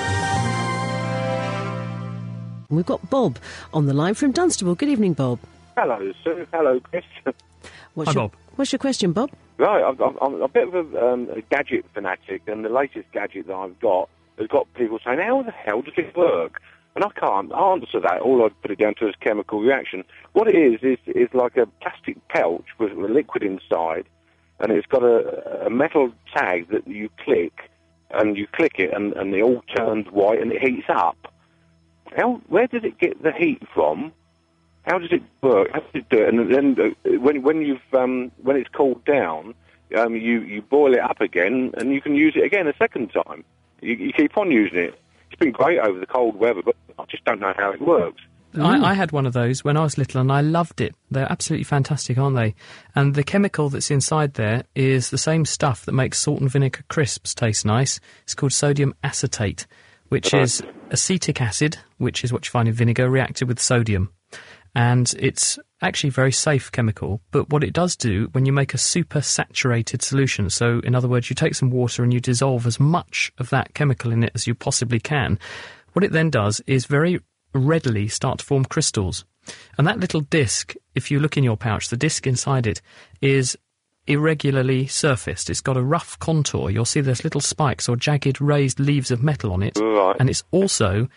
We've 2.71 2.85
got 2.85 3.09
Bob 3.09 3.37
on 3.73 3.85
the 3.85 3.93
line 3.93 4.13
from 4.13 4.31
Dunstable. 4.31 4.75
Good 4.75 4.89
evening, 4.89 5.13
Bob. 5.13 5.39
Hello, 5.77 6.11
sir. 6.23 6.47
Hello, 6.53 6.79
Chris. 6.79 7.03
What's 7.93 8.09
Hi, 8.09 8.13
your, 8.13 8.29
Bob. 8.29 8.37
What's 8.55 8.71
your 8.71 8.79
question, 8.79 9.11
Bob? 9.11 9.29
Right, 9.57 9.83
I'm, 9.83 9.99
I'm, 10.01 10.17
I'm 10.21 10.41
a 10.41 10.47
bit 10.47 10.67
of 10.67 10.73
a, 10.73 11.05
um, 11.05 11.29
a 11.35 11.41
gadget 11.41 11.85
fanatic, 11.93 12.43
and 12.47 12.63
the 12.63 12.69
latest 12.69 13.11
gadget 13.11 13.47
that 13.47 13.53
I've 13.53 13.79
got 13.79 14.09
has 14.37 14.47
got 14.47 14.73
people 14.73 14.99
saying, 15.03 15.19
"How 15.19 15.43
the 15.43 15.51
hell 15.51 15.81
does 15.81 15.93
it 15.97 16.15
work?" 16.15 16.61
And 16.95 17.03
I 17.03 17.09
can't 17.09 17.53
answer 17.53 17.99
that. 18.01 18.21
All 18.21 18.43
I'd 18.43 18.59
put 18.61 18.71
it 18.71 18.79
down 18.79 18.95
to 18.95 19.07
is 19.07 19.15
chemical 19.21 19.61
reaction. 19.61 20.03
What 20.33 20.47
it 20.47 20.55
is 20.55 20.79
is 20.81 20.97
is 21.07 21.29
like 21.33 21.57
a 21.57 21.65
plastic 21.81 22.25
pouch 22.29 22.65
with 22.79 22.91
a 22.93 22.95
liquid 22.95 23.43
inside, 23.43 24.05
and 24.59 24.71
it's 24.71 24.87
got 24.87 25.03
a, 25.03 25.65
a 25.65 25.69
metal 25.69 26.11
tag 26.33 26.69
that 26.69 26.87
you 26.87 27.09
click, 27.23 27.69
and 28.11 28.37
you 28.37 28.47
click 28.47 28.79
it, 28.79 28.93
and, 28.93 29.13
and 29.13 29.33
it 29.33 29.41
all 29.41 29.61
turns 29.75 30.07
white, 30.07 30.41
and 30.41 30.51
it 30.51 30.61
heats 30.61 30.87
up. 30.89 31.17
How? 32.15 32.41
Where 32.47 32.67
does 32.67 32.83
it 32.83 32.97
get 32.97 33.21
the 33.21 33.31
heat 33.31 33.61
from? 33.73 34.11
How 34.83 34.97
does 34.97 35.11
it 35.11 35.21
work? 35.41 35.69
How 35.73 35.79
does 35.79 35.91
it 35.93 36.09
do 36.09 36.23
it? 36.23 36.33
And 36.33 36.53
then 36.53 36.77
uh, 36.79 37.19
when 37.19 37.41
when 37.43 37.61
you've 37.61 37.93
um, 37.93 38.31
when 38.41 38.55
it's 38.55 38.69
cooled 38.69 39.05
down, 39.05 39.53
um, 39.97 40.15
you 40.15 40.41
you 40.41 40.61
boil 40.61 40.93
it 40.93 40.99
up 40.99 41.21
again, 41.21 41.71
and 41.77 41.93
you 41.93 42.01
can 42.01 42.15
use 42.15 42.33
it 42.35 42.43
again 42.43 42.67
a 42.67 42.75
second 42.77 43.11
time. 43.11 43.43
You, 43.81 43.95
you 43.95 44.13
keep 44.13 44.37
on 44.37 44.51
using 44.51 44.79
it. 44.79 44.99
It's 45.29 45.39
been 45.39 45.51
great 45.51 45.79
over 45.79 45.99
the 45.99 46.05
cold 46.05 46.35
weather, 46.35 46.61
but 46.63 46.75
I 46.99 47.05
just 47.05 47.23
don't 47.25 47.39
know 47.39 47.53
how 47.55 47.71
it 47.71 47.81
works. 47.81 48.21
I, 48.59 48.91
I 48.91 48.93
had 48.93 49.11
one 49.11 49.25
of 49.25 49.33
those 49.33 49.63
when 49.63 49.77
I 49.77 49.83
was 49.83 49.97
little 49.97 50.19
and 50.19 50.31
I 50.31 50.41
loved 50.41 50.81
it. 50.81 50.93
They're 51.09 51.31
absolutely 51.31 51.63
fantastic, 51.63 52.17
aren't 52.17 52.35
they? 52.35 52.53
And 52.95 53.15
the 53.15 53.23
chemical 53.23 53.69
that's 53.69 53.89
inside 53.89 54.33
there 54.33 54.63
is 54.75 55.09
the 55.09 55.17
same 55.17 55.45
stuff 55.45 55.85
that 55.85 55.93
makes 55.93 56.19
salt 56.19 56.41
and 56.41 56.51
vinegar 56.51 56.83
crisps 56.89 57.33
taste 57.33 57.65
nice. 57.65 57.99
It's 58.23 58.35
called 58.35 58.51
sodium 58.51 58.93
acetate, 59.03 59.67
which 60.11 60.33
Right. 60.33 60.41
is 60.41 60.61
acetic 60.89 61.39
acid, 61.41 61.77
which 61.97 62.25
is 62.25 62.33
what 62.33 62.45
you 62.45 62.51
find 62.51 62.67
in 62.67 62.73
vinegar, 62.73 63.09
reacted 63.09 63.47
with 63.47 63.61
sodium. 63.61 64.09
And 64.75 65.13
it's 65.17 65.57
actually 65.81 66.09
a 66.09 66.11
very 66.11 66.33
safe 66.33 66.69
chemical, 66.71 67.21
but 67.31 67.49
what 67.49 67.63
it 67.63 67.71
does 67.71 67.95
do 67.95 68.27
when 68.33 68.45
you 68.45 68.51
make 68.51 68.73
a 68.73 68.77
super 68.77 69.21
saturated 69.21 70.01
solution, 70.01 70.49
so 70.49 70.79
in 70.83 70.95
other 70.95 71.07
words, 71.07 71.29
you 71.29 71.35
take 71.35 71.55
some 71.55 71.71
water 71.71 72.03
and 72.03 72.13
you 72.13 72.19
dissolve 72.19 72.67
as 72.67 72.77
much 72.77 73.31
of 73.37 73.49
that 73.51 73.73
chemical 73.73 74.11
in 74.11 74.23
it 74.23 74.31
as 74.35 74.47
you 74.47 74.53
possibly 74.53 74.99
can, 74.99 75.39
what 75.93 76.03
it 76.03 76.11
then 76.11 76.29
does 76.29 76.61
is 76.67 76.85
very 76.85 77.21
readily 77.53 78.09
start 78.09 78.39
to 78.39 78.45
form 78.45 78.65
crystals. 78.65 79.23
And 79.77 79.87
that 79.87 79.99
little 79.99 80.21
disc, 80.21 80.75
if 80.93 81.09
you 81.09 81.19
look 81.21 81.37
in 81.37 81.43
your 81.43 81.57
pouch, 81.57 81.87
the 81.87 81.97
disc 81.97 82.27
inside 82.27 82.67
it 82.67 82.81
is 83.21 83.57
irregularly 84.07 84.87
surfaced. 84.87 85.49
It's 85.49 85.61
got 85.61 85.77
a 85.77 85.83
rough 85.83 86.17
contour. 86.19 86.69
You'll 86.69 86.85
see 86.85 87.01
there's 87.01 87.23
little 87.23 87.41
spikes 87.41 87.87
or 87.87 87.95
jagged 87.95 88.41
raised 88.41 88.79
leaves 88.79 89.11
of 89.11 89.21
metal 89.23 89.53
on 89.53 89.63
it. 89.63 89.77
Right. 89.79 90.15
And 90.19 90.29
it's 90.29 90.43
also 90.51 91.07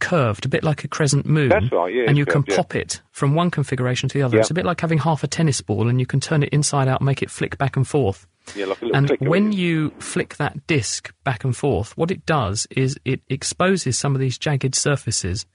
curved, 0.00 0.44
a 0.44 0.48
bit 0.48 0.62
like 0.62 0.84
a 0.84 0.88
crescent 0.88 1.26
moon. 1.26 1.48
That's 1.48 1.72
right, 1.72 1.92
yeah, 1.92 2.04
And 2.06 2.16
you 2.16 2.24
can 2.24 2.42
curved, 2.42 2.50
yeah. 2.50 2.56
pop 2.56 2.74
it 2.76 3.02
from 3.10 3.34
one 3.34 3.50
configuration 3.50 4.08
to 4.08 4.18
the 4.18 4.22
other. 4.22 4.36
Yeah. 4.36 4.40
It's 4.42 4.50
a 4.50 4.54
bit 4.54 4.64
like 4.64 4.80
having 4.80 4.98
half 4.98 5.24
a 5.24 5.26
tennis 5.26 5.60
ball 5.60 5.88
and 5.88 5.98
you 5.98 6.06
can 6.06 6.20
turn 6.20 6.42
it 6.42 6.50
inside 6.50 6.88
out 6.88 7.00
and 7.00 7.06
make 7.06 7.22
it 7.22 7.30
flick 7.30 7.58
back 7.58 7.76
and 7.76 7.86
forth. 7.86 8.26
Yeah, 8.54 8.66
like 8.66 8.78
And 8.94 9.08
clicker. 9.08 9.28
when 9.28 9.52
you 9.52 9.90
flick 9.98 10.36
that 10.36 10.66
disc 10.66 11.12
back 11.24 11.42
and 11.44 11.56
forth, 11.56 11.96
what 11.98 12.10
it 12.10 12.24
does 12.26 12.66
is 12.70 12.98
it 13.04 13.20
exposes 13.28 13.98
some 13.98 14.14
of 14.14 14.20
these 14.20 14.38
jagged 14.38 14.74
surfaces, 14.74 15.46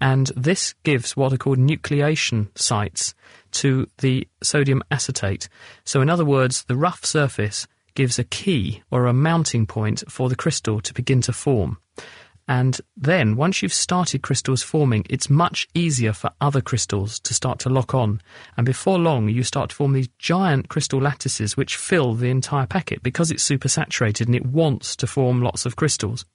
and 0.00 0.30
this 0.36 0.74
gives 0.82 1.16
what 1.16 1.32
are 1.32 1.38
called 1.38 1.58
nucleation 1.58 2.48
sites 2.56 3.14
to 3.52 3.88
the 3.98 4.26
sodium 4.42 4.82
acetate. 4.90 5.48
So, 5.84 6.00
in 6.00 6.10
other 6.10 6.24
words, 6.24 6.64
the 6.64 6.76
rough 6.76 7.04
surface 7.04 7.66
gives 7.94 8.18
a 8.18 8.24
key 8.24 8.82
or 8.90 9.06
a 9.06 9.12
mounting 9.12 9.66
point 9.66 10.02
for 10.08 10.28
the 10.28 10.36
crystal 10.36 10.80
to 10.80 10.94
begin 10.94 11.20
to 11.22 11.32
form. 11.32 11.78
And 12.46 12.78
then, 12.94 13.36
once 13.36 13.62
you've 13.62 13.72
started 13.72 14.22
crystals 14.22 14.62
forming, 14.62 15.06
it's 15.08 15.30
much 15.30 15.66
easier 15.72 16.12
for 16.12 16.30
other 16.42 16.60
crystals 16.60 17.18
to 17.20 17.32
start 17.32 17.58
to 17.60 17.70
lock 17.70 17.94
on. 17.94 18.20
And 18.58 18.66
before 18.66 18.98
long, 18.98 19.30
you 19.30 19.42
start 19.42 19.70
to 19.70 19.76
form 19.76 19.94
these 19.94 20.10
giant 20.18 20.68
crystal 20.68 21.00
lattices 21.00 21.56
which 21.56 21.76
fill 21.76 22.12
the 22.12 22.28
entire 22.28 22.66
packet 22.66 23.02
because 23.02 23.30
it's 23.30 23.48
supersaturated 23.48 24.26
and 24.26 24.34
it 24.34 24.44
wants 24.44 24.94
to 24.96 25.06
form 25.06 25.40
lots 25.40 25.64
of 25.64 25.76
crystals. 25.76 26.26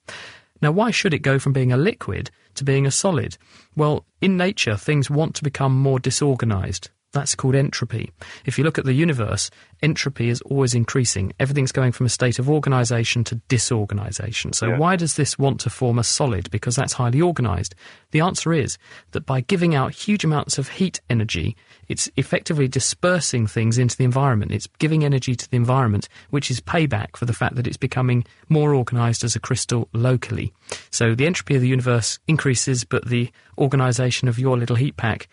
Now, 0.60 0.72
why 0.72 0.90
should 0.90 1.14
it 1.14 1.20
go 1.20 1.38
from 1.38 1.52
being 1.52 1.72
a 1.72 1.76
liquid 1.76 2.30
to 2.54 2.64
being 2.64 2.86
a 2.86 2.90
solid? 2.90 3.36
Well, 3.76 4.04
in 4.20 4.36
nature, 4.36 4.76
things 4.76 5.10
want 5.10 5.34
to 5.36 5.44
become 5.44 5.78
more 5.78 5.98
disorganized. 5.98 6.90
That's 7.12 7.34
called 7.34 7.56
entropy. 7.56 8.12
If 8.44 8.56
you 8.56 8.62
look 8.62 8.78
at 8.78 8.84
the 8.84 8.92
universe, 8.92 9.50
entropy 9.82 10.28
is 10.28 10.40
always 10.42 10.74
increasing. 10.74 11.32
Everything's 11.40 11.72
going 11.72 11.90
from 11.90 12.06
a 12.06 12.08
state 12.08 12.38
of 12.38 12.48
organization 12.48 13.24
to 13.24 13.40
disorganization. 13.48 14.52
So, 14.52 14.68
Yeah. 14.68 14.78
why 14.78 14.94
does 14.94 15.16
this 15.16 15.36
want 15.36 15.58
to 15.62 15.70
form 15.70 15.98
a 15.98 16.04
solid? 16.04 16.48
Because 16.52 16.76
that's 16.76 16.92
highly 16.92 17.20
organized. 17.20 17.74
The 18.12 18.20
answer 18.20 18.52
is 18.52 18.78
that 19.10 19.26
by 19.26 19.40
giving 19.40 19.74
out 19.74 19.92
huge 19.92 20.22
amounts 20.24 20.56
of 20.56 20.68
heat 20.68 21.00
energy, 21.10 21.56
it's 21.90 22.08
effectively 22.16 22.68
dispersing 22.68 23.48
things 23.48 23.76
into 23.76 23.96
the 23.96 24.04
environment. 24.04 24.52
It's 24.52 24.68
giving 24.78 25.04
energy 25.04 25.34
to 25.34 25.50
the 25.50 25.56
environment, 25.56 26.08
which 26.30 26.48
is 26.48 26.60
payback 26.60 27.16
for 27.16 27.24
the 27.24 27.32
fact 27.32 27.56
that 27.56 27.66
it's 27.66 27.76
becoming 27.76 28.24
more 28.48 28.74
organized 28.74 29.24
as 29.24 29.34
a 29.34 29.40
crystal 29.40 29.88
locally. 29.92 30.52
So, 30.90 31.16
the 31.16 31.26
entropy 31.26 31.56
of 31.56 31.62
the 31.62 31.68
universe 31.68 32.20
increases, 32.28 32.84
but 32.84 33.08
the 33.08 33.30
organization 33.58 34.28
of 34.28 34.38
your 34.38 34.56
little 34.56 34.76
heat 34.76 34.96
pack 34.96 35.28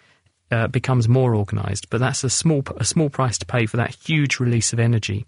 uh, 0.50 0.68
becomes 0.68 1.08
more 1.08 1.36
organised, 1.36 1.90
but 1.90 2.00
that's 2.00 2.24
a 2.24 2.30
small 2.30 2.64
a 2.78 2.86
small 2.86 3.10
price 3.10 3.38
to 3.38 3.46
pay 3.46 3.68
for 3.68 3.78
that 3.78 3.94
huge 3.94 4.40
release 4.40 4.74
of 4.74 4.80
energy. 4.80 5.26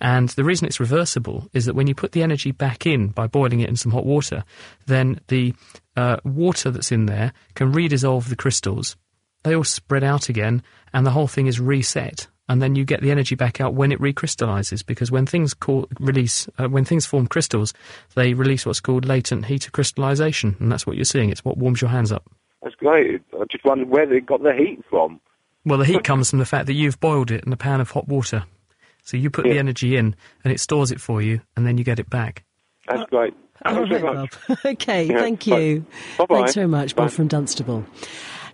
And 0.00 0.30
the 0.30 0.44
reason 0.44 0.66
it's 0.66 0.80
reversible 0.80 1.48
is 1.52 1.66
that 1.66 1.74
when 1.74 1.88
you 1.88 1.94
put 1.94 2.12
the 2.12 2.22
energy 2.22 2.52
back 2.52 2.86
in 2.86 3.08
by 3.08 3.26
boiling 3.26 3.60
it 3.60 3.68
in 3.68 3.76
some 3.76 3.92
hot 3.92 4.06
water, 4.06 4.44
then 4.86 5.20
the 5.28 5.54
uh, 5.96 6.18
water 6.24 6.70
that's 6.70 6.92
in 6.92 7.06
there 7.06 7.32
can 7.54 7.72
redissolve 7.72 8.30
the 8.30 8.36
crystals. 8.36 8.96
They 9.42 9.54
all 9.54 9.64
spread 9.64 10.04
out 10.04 10.28
again, 10.28 10.62
and 10.92 11.06
the 11.06 11.10
whole 11.10 11.28
thing 11.28 11.46
is 11.46 11.60
reset. 11.60 12.26
And 12.48 12.60
then 12.60 12.74
you 12.74 12.84
get 12.84 13.00
the 13.00 13.12
energy 13.12 13.36
back 13.36 13.60
out 13.60 13.74
when 13.74 13.92
it 13.92 14.00
recrystallizes, 14.00 14.84
because 14.84 15.10
when 15.10 15.24
things 15.24 15.54
call, 15.54 15.86
release, 16.00 16.48
uh, 16.58 16.68
when 16.68 16.84
things 16.84 17.06
form 17.06 17.26
crystals, 17.28 17.72
they 18.16 18.34
release 18.34 18.66
what's 18.66 18.80
called 18.80 19.04
latent 19.04 19.46
heat 19.46 19.66
of 19.66 19.72
crystallization, 19.72 20.56
and 20.58 20.70
that's 20.70 20.86
what 20.86 20.96
you're 20.96 21.04
seeing. 21.04 21.30
It's 21.30 21.44
what 21.44 21.58
warms 21.58 21.80
your 21.80 21.90
hands 21.90 22.10
up. 22.10 22.28
That's 22.62 22.74
great. 22.74 23.20
I 23.32 23.44
just 23.50 23.64
wondered 23.64 23.88
where 23.88 24.06
they 24.06 24.20
got 24.20 24.42
the 24.42 24.52
heat 24.52 24.80
from. 24.90 25.20
Well, 25.64 25.78
the 25.78 25.84
heat 25.84 26.04
comes 26.04 26.30
from 26.30 26.38
the 26.38 26.44
fact 26.46 26.66
that 26.66 26.72
you've 26.74 26.98
boiled 27.00 27.30
it 27.30 27.44
in 27.44 27.52
a 27.52 27.56
pan 27.56 27.80
of 27.80 27.90
hot 27.90 28.08
water. 28.08 28.44
So 29.02 29.16
you 29.16 29.30
put 29.30 29.44
the 29.44 29.58
energy 29.58 29.96
in 29.96 30.14
and 30.44 30.52
it 30.52 30.60
stores 30.60 30.90
it 30.90 31.00
for 31.00 31.20
you 31.22 31.40
and 31.56 31.66
then 31.66 31.78
you 31.78 31.84
get 31.84 31.98
it 31.98 32.08
back. 32.08 32.44
That's 32.88 33.08
great. 33.10 33.34
All 33.64 33.74
Thanks 33.74 33.88
very 33.90 34.02
much. 34.02 34.34
Bob. 34.48 34.58
okay, 34.64 35.04
Yeah, 35.04 35.18
thank 35.18 35.46
you. 35.46 35.84
Bye-bye. 36.18 36.34
Thanks 36.34 36.54
very 36.54 36.66
much, 36.66 36.96
Bob 36.96 37.08
Bye. 37.08 37.14
from 37.14 37.28
Dunstable. 37.28 37.84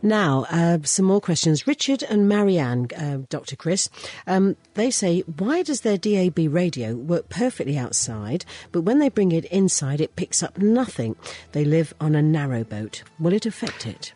Now, 0.02 0.46
uh, 0.50 0.78
some 0.82 1.06
more 1.06 1.20
questions. 1.20 1.66
Richard 1.66 2.02
and 2.02 2.28
Marianne, 2.28 2.88
uh, 2.96 3.18
Dr. 3.28 3.56
Chris, 3.56 3.88
um, 4.26 4.56
they 4.74 4.90
say, 4.90 5.20
why 5.38 5.62
does 5.62 5.82
their 5.82 5.98
DAB 5.98 6.38
radio 6.38 6.94
work 6.94 7.28
perfectly 7.28 7.78
outside, 7.78 8.44
but 8.72 8.82
when 8.82 8.98
they 8.98 9.08
bring 9.08 9.32
it 9.32 9.44
inside, 9.46 10.00
it 10.00 10.16
picks 10.16 10.42
up 10.42 10.58
nothing? 10.58 11.16
They 11.52 11.64
live 11.64 11.94
on 12.00 12.14
a 12.14 12.22
narrow 12.22 12.64
boat. 12.64 13.02
Will 13.18 13.32
it 13.32 13.46
affect 13.46 13.86
it? 13.86 14.12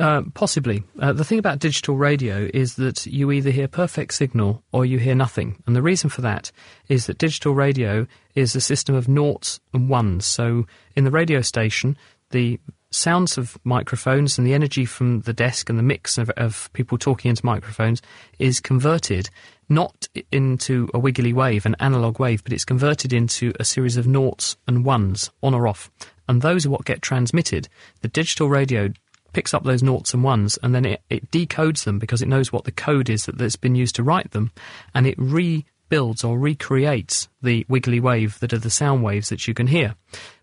Uh, 0.00 0.22
possibly. 0.32 0.82
Uh, 0.98 1.12
the 1.12 1.24
thing 1.24 1.38
about 1.38 1.58
digital 1.58 1.94
radio 1.94 2.48
is 2.54 2.76
that 2.76 3.04
you 3.04 3.30
either 3.30 3.50
hear 3.50 3.68
perfect 3.68 4.14
signal 4.14 4.62
or 4.72 4.86
you 4.86 4.98
hear 4.98 5.14
nothing. 5.14 5.62
And 5.66 5.76
the 5.76 5.82
reason 5.82 6.08
for 6.08 6.22
that 6.22 6.50
is 6.88 7.04
that 7.04 7.18
digital 7.18 7.52
radio 7.52 8.06
is 8.34 8.56
a 8.56 8.62
system 8.62 8.94
of 8.94 9.08
noughts 9.08 9.60
and 9.74 9.90
ones. 9.90 10.24
So 10.24 10.66
in 10.96 11.04
the 11.04 11.10
radio 11.10 11.42
station, 11.42 11.98
the 12.30 12.58
sounds 12.90 13.38
of 13.38 13.56
microphones 13.64 14.36
and 14.36 14.46
the 14.46 14.54
energy 14.54 14.84
from 14.84 15.20
the 15.20 15.32
desk 15.32 15.70
and 15.70 15.78
the 15.78 15.82
mix 15.82 16.18
of, 16.18 16.30
of 16.30 16.70
people 16.72 16.98
talking 16.98 17.28
into 17.28 17.46
microphones 17.46 18.02
is 18.38 18.60
converted 18.60 19.30
not 19.68 20.08
into 20.32 20.90
a 20.92 20.98
wiggly 20.98 21.32
wave, 21.32 21.64
an 21.64 21.76
analog 21.78 22.18
wave, 22.18 22.42
but 22.42 22.52
it's 22.52 22.64
converted 22.64 23.12
into 23.12 23.52
a 23.60 23.64
series 23.64 23.96
of 23.96 24.06
noughts 24.06 24.56
and 24.66 24.84
ones, 24.84 25.30
on 25.42 25.54
or 25.54 25.68
off. 25.68 25.90
And 26.28 26.42
those 26.42 26.66
are 26.66 26.70
what 26.70 26.84
get 26.84 27.00
transmitted. 27.00 27.68
The 28.02 28.08
digital 28.08 28.48
radio 28.48 28.92
picks 29.32 29.54
up 29.54 29.62
those 29.62 29.82
noughts 29.82 30.12
and 30.12 30.24
ones 30.24 30.58
and 30.62 30.74
then 30.74 30.84
it, 30.84 31.02
it 31.08 31.30
decodes 31.30 31.84
them 31.84 32.00
because 32.00 32.20
it 32.20 32.28
knows 32.28 32.52
what 32.52 32.64
the 32.64 32.72
code 32.72 33.08
is 33.08 33.26
that, 33.26 33.38
that's 33.38 33.54
been 33.54 33.76
used 33.76 33.94
to 33.94 34.02
write 34.02 34.32
them 34.32 34.50
and 34.92 35.06
it 35.06 35.14
rebuilds 35.90 36.22
or 36.22 36.38
recreates 36.38 37.28
the 37.42 37.66
wiggly 37.68 37.98
wave 37.98 38.38
that 38.38 38.52
are 38.52 38.58
the 38.58 38.70
sound 38.70 39.02
waves 39.02 39.28
that 39.28 39.48
you 39.48 39.54
can 39.54 39.66
hear. 39.66 39.96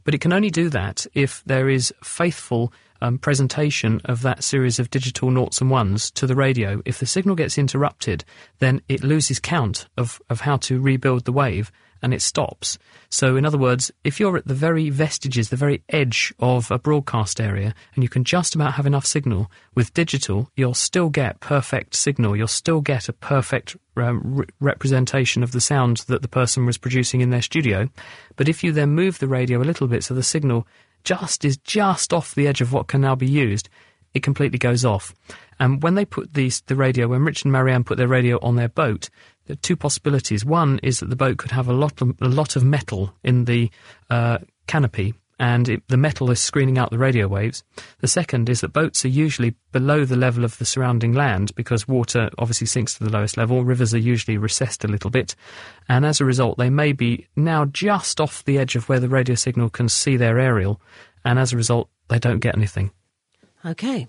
But 0.04 0.14
it 0.14 0.20
can 0.20 0.34
only 0.34 0.50
do 0.50 0.70
that 0.70 1.06
if 1.14 1.42
there 1.46 1.70
is 1.70 1.94
faithful 2.04 2.74
um, 3.02 3.18
presentation 3.18 4.02
of 4.06 4.24
that 4.24 4.44
series 4.44 4.80
of 4.80 4.90
digital 4.90 5.32
noughts 5.32 5.62
and 5.62 5.70
ones 5.70 6.12
to 6.12 6.28
the 6.28 6.36
radio. 6.36 6.82
If 6.84 7.00
the 7.00 7.06
signal 7.06 7.36
gets 7.36 7.58
interrupted, 7.58 8.26
then 8.60 8.82
it 8.90 9.04
loses 9.04 9.40
count 9.40 9.88
of, 9.96 10.22
of 10.30 10.42
how 10.42 10.58
to 10.58 10.82
rebuild 10.82 11.26
the 11.26 11.32
wave 11.32 11.72
and 12.02 12.14
it 12.14 12.22
stops. 12.22 12.78
So, 13.10 13.36
in 13.36 13.46
other 13.46 13.58
words, 13.58 13.92
if 14.04 14.20
you're 14.20 14.38
at 14.38 14.48
the 14.48 14.54
very 14.54 14.90
vestiges, 14.90 15.50
the 15.50 15.56
very 15.56 15.84
edge 15.90 16.34
of 16.40 16.70
a 16.72 16.80
broadcast 16.80 17.40
area, 17.40 17.74
and 17.96 18.04
you 18.04 18.10
can 18.10 18.24
just 18.24 18.56
about 18.56 18.74
have 18.74 18.86
enough 18.86 19.06
signal, 19.06 19.50
with 19.76 19.94
digital, 19.94 20.50
you'll 20.56 20.74
still 20.74 21.10
get 21.10 21.40
perfect 21.40 21.96
signal. 21.96 22.36
You'll 22.36 22.48
still 22.48 22.82
get 22.82 23.10
a 23.10 23.14
perfect 23.14 23.76
um, 23.96 24.22
re- 24.24 24.46
representation 24.60 25.44
of 25.44 25.52
the 25.52 25.62
sound 25.62 25.98
that 26.08 26.22
the 26.22 26.28
person 26.28 26.66
was 26.66 26.78
producing 26.78 27.22
in 27.22 27.30
their 27.30 27.42
studio. 27.42 27.90
But 28.36 28.50
if 28.50 28.64
you 28.64 28.72
then 28.72 28.90
move 28.90 29.20
the 29.20 29.28
radio 29.28 29.62
a 29.62 29.64
little 29.64 29.88
bit 29.88 30.04
so 30.04 30.14
the 30.14 30.24
signal 30.24 30.68
just 31.04 31.46
is 31.46 31.58
just 31.58 32.12
off 32.12 32.36
the 32.36 32.48
edge 32.48 32.62
of 32.62 32.74
what 32.74 32.88
can 32.88 33.02
now 33.02 33.16
be 33.16 33.28
used, 33.28 33.70
it 34.14 34.24
completely 34.24 34.58
goes 34.58 34.84
off. 34.84 35.14
And 35.60 35.82
when 35.82 35.96
they 35.96 36.06
put 36.06 36.34
these, 36.34 36.62
the 36.62 36.76
radio, 36.76 37.08
when 37.08 37.24
Rich 37.24 37.44
and 37.44 37.52
Marianne 37.52 37.84
put 37.84 37.98
their 37.98 38.08
radio 38.08 38.40
on 38.42 38.56
their 38.56 38.70
boat, 38.70 39.10
two 39.56 39.76
possibilities. 39.76 40.46
One 40.46 40.80
is 40.84 41.00
that 41.00 41.10
the 41.10 41.16
boat 41.16 41.38
could 41.38 41.52
have 41.52 41.68
a 41.68 41.74
lot 41.74 42.02
of, 42.02 42.16
a 42.22 42.28
lot 42.28 42.56
of 42.56 42.64
metal 42.64 43.14
in 43.24 43.46
the 43.46 43.70
uh, 44.10 44.40
canopy, 44.68 45.14
and 45.40 45.70
it, 45.70 45.84
the 45.88 45.98
metal 45.98 46.32
is 46.32 46.40
screening 46.40 46.78
out 46.78 46.90
the 46.90 46.98
radio 46.98 47.28
waves. 47.28 47.64
The 48.00 48.08
second 48.08 48.50
is 48.50 48.62
that 48.62 48.74
boats 48.74 49.06
are 49.06 49.10
usually 49.10 49.56
below 49.72 50.04
the 50.04 50.16
level 50.16 50.44
of 50.44 50.58
the 50.58 50.66
surrounding 50.66 51.14
land 51.14 51.54
because 51.56 51.88
water 51.88 52.30
obviously 52.40 52.68
sinks 52.68 52.96
to 52.96 53.04
the 53.04 53.12
lowest 53.12 53.38
level. 53.38 53.64
Rivers 53.64 53.94
are 53.94 54.00
usually 54.00 54.38
recessed 54.38 54.84
a 54.84 54.88
little 54.88 55.10
bit, 55.10 55.36
and 55.88 56.06
as 56.06 56.20
a 56.20 56.26
result, 56.26 56.58
they 56.58 56.70
may 56.70 56.92
be 56.92 57.28
now 57.36 57.66
just 57.66 58.20
off 58.20 58.44
the 58.46 58.58
edge 58.58 58.76
of 58.76 58.90
where 58.90 59.00
the 59.00 59.10
radio 59.10 59.36
signal 59.36 59.70
can 59.70 59.90
see 59.90 60.18
their 60.18 60.40
aerial, 60.40 60.82
and 61.24 61.38
as 61.38 61.54
a 61.54 61.58
result, 61.58 61.90
they 62.10 62.20
don't 62.20 62.40
get 62.40 62.56
anything. 62.56 62.92
Okay. 63.66 64.08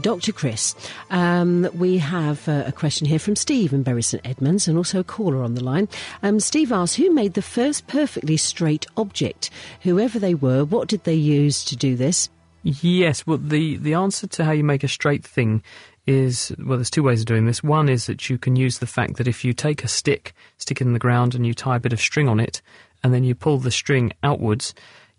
Dr. 0.00 0.32
Chris, 0.32 0.74
um, 1.10 1.68
we 1.74 1.98
have 1.98 2.48
uh, 2.48 2.64
a 2.66 2.72
question 2.72 3.06
here 3.06 3.18
from 3.18 3.36
Steve 3.36 3.72
in 3.72 3.82
Bury 3.82 4.02
St 4.02 4.24
Edmunds 4.24 4.68
and 4.68 4.78
also 4.78 5.00
a 5.00 5.04
caller 5.04 5.42
on 5.42 5.54
the 5.54 5.64
line. 5.64 5.88
Um, 6.22 6.38
Steve 6.40 6.72
asks, 6.72 6.96
who 6.96 7.12
made 7.12 7.34
the 7.34 7.42
first 7.42 7.86
perfectly 7.86 8.36
straight 8.36 8.86
object? 8.96 9.50
Whoever 9.80 10.18
they 10.18 10.34
were, 10.34 10.64
what 10.64 10.88
did 10.88 11.04
they 11.04 11.14
use 11.14 11.64
to 11.64 11.76
do 11.76 11.96
this? 11.96 12.28
Yes, 12.62 13.26
well, 13.26 13.38
the, 13.38 13.76
the 13.76 13.94
answer 13.94 14.26
to 14.26 14.44
how 14.44 14.52
you 14.52 14.64
make 14.64 14.84
a 14.84 14.88
straight 14.88 15.24
thing 15.24 15.62
is 16.06 16.54
well, 16.58 16.78
there's 16.78 16.90
two 16.90 17.02
ways 17.02 17.20
of 17.20 17.26
doing 17.26 17.46
this. 17.46 17.62
One 17.62 17.88
is 17.88 18.06
that 18.06 18.28
you 18.30 18.38
can 18.38 18.56
use 18.56 18.78
the 18.78 18.86
fact 18.86 19.16
that 19.16 19.28
if 19.28 19.44
you 19.44 19.52
take 19.52 19.84
a 19.84 19.88
stick, 19.88 20.34
stick 20.58 20.80
it 20.80 20.86
in 20.86 20.92
the 20.92 20.98
ground, 20.98 21.34
and 21.34 21.46
you 21.46 21.54
tie 21.54 21.76
a 21.76 21.80
bit 21.80 21.92
of 21.92 22.00
string 22.00 22.28
on 22.28 22.40
it, 22.40 22.62
and 23.02 23.12
then 23.12 23.24
you 23.24 23.34
pull 23.34 23.58
the 23.58 23.70
string 23.70 24.12
outwards, 24.22 24.74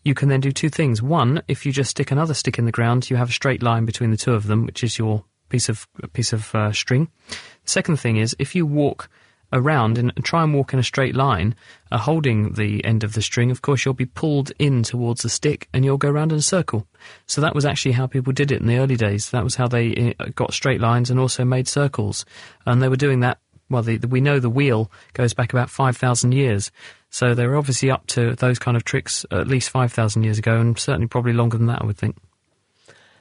you 0.05 0.13
can 0.13 0.29
then 0.29 0.39
do 0.39 0.51
two 0.51 0.69
things. 0.69 1.01
One, 1.01 1.41
if 1.47 1.65
you 1.65 1.71
just 1.73 1.89
stick 1.89 2.11
another 2.11 2.33
stick 2.33 2.57
in 2.57 2.65
the 2.65 2.71
ground, 2.71 3.09
you 3.09 3.17
have 3.17 3.29
a 3.29 3.33
straight 3.33 3.61
line 3.61 3.85
between 3.85 4.11
the 4.11 4.17
two 4.17 4.33
of 4.33 4.47
them, 4.47 4.65
which 4.65 4.83
is 4.83 4.97
your 4.97 5.25
piece 5.49 5.67
of 5.67 5.87
piece 6.13 6.31
of 6.31 6.53
uh, 6.55 6.71
string. 6.71 7.09
The 7.27 7.71
second 7.71 7.97
thing 7.97 8.17
is 8.17 8.35
if 8.39 8.55
you 8.55 8.65
walk 8.65 9.09
around 9.51 9.97
and 9.97 10.11
try 10.23 10.43
and 10.43 10.53
walk 10.53 10.73
in 10.73 10.79
a 10.79 10.83
straight 10.83 11.15
line, 11.15 11.55
uh, 11.91 11.97
holding 11.97 12.53
the 12.53 12.83
end 12.85 13.03
of 13.03 13.13
the 13.13 13.21
string, 13.21 13.51
of 13.51 13.61
course, 13.61 13.83
you'll 13.83 13.93
be 13.93 14.05
pulled 14.05 14.51
in 14.59 14.83
towards 14.83 15.21
the 15.21 15.29
stick 15.29 15.67
and 15.73 15.83
you'll 15.83 15.97
go 15.97 16.09
around 16.09 16.31
in 16.31 16.37
a 16.37 16.43
circle. 16.43 16.87
So 17.25 17.41
that 17.41 17.55
was 17.55 17.65
actually 17.65 17.93
how 17.93 18.07
people 18.07 18.33
did 18.33 18.51
it 18.51 18.61
in 18.61 18.67
the 18.67 18.77
early 18.77 18.95
days. 18.95 19.31
That 19.31 19.43
was 19.43 19.55
how 19.55 19.67
they 19.67 20.15
uh, 20.19 20.25
got 20.35 20.53
straight 20.53 20.81
lines 20.81 21.09
and 21.09 21.19
also 21.19 21.45
made 21.45 21.67
circles. 21.67 22.25
And 22.65 22.81
they 22.81 22.89
were 22.89 22.95
doing 22.95 23.21
that. 23.21 23.39
Well, 23.69 23.81
the, 23.81 23.97
the, 23.97 24.07
we 24.07 24.21
know 24.21 24.39
the 24.39 24.49
wheel 24.49 24.91
goes 25.13 25.33
back 25.33 25.51
about 25.51 25.71
5,000 25.71 26.33
years. 26.33 26.71
So 27.15 27.34
they 27.34 27.47
were 27.47 27.56
obviously 27.56 27.89
up 27.89 28.06
to 28.08 28.36
those 28.36 28.60
kind 28.60 28.75
of 28.75 28.84
tricks 28.84 29.25
at 29.32 29.47
least 29.47 29.69
5,000 29.69 30.23
years 30.23 30.38
ago 30.38 30.60
and 30.60 30.78
certainly 30.78 31.08
probably 31.08 31.32
longer 31.32 31.58
than 31.58 31.67
that, 31.67 31.82
I 31.82 31.86
would 31.86 31.97
think. 31.97 32.17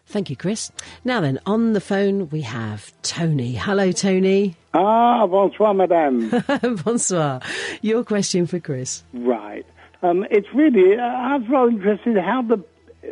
Thank 0.06 0.30
you, 0.30 0.34
Chris. 0.34 0.72
Now 1.04 1.20
then, 1.20 1.38
on 1.46 1.74
the 1.74 1.80
phone 1.80 2.28
we 2.30 2.40
have 2.40 2.90
Tony. 3.02 3.52
Hello, 3.52 3.92
Tony. 3.92 4.56
Ah, 4.74 5.24
bonsoir, 5.28 5.74
madame. 5.74 6.28
bonsoir. 6.84 7.40
Your 7.82 8.02
question 8.02 8.48
for 8.48 8.58
Chris. 8.58 9.04
Right. 9.12 9.64
Um, 10.02 10.26
it's 10.28 10.48
really, 10.52 10.98
uh, 10.98 11.00
I 11.00 11.36
was 11.36 11.48
rather 11.48 11.70
interested 11.70 12.16
how 12.16 12.42
the, 12.42 12.64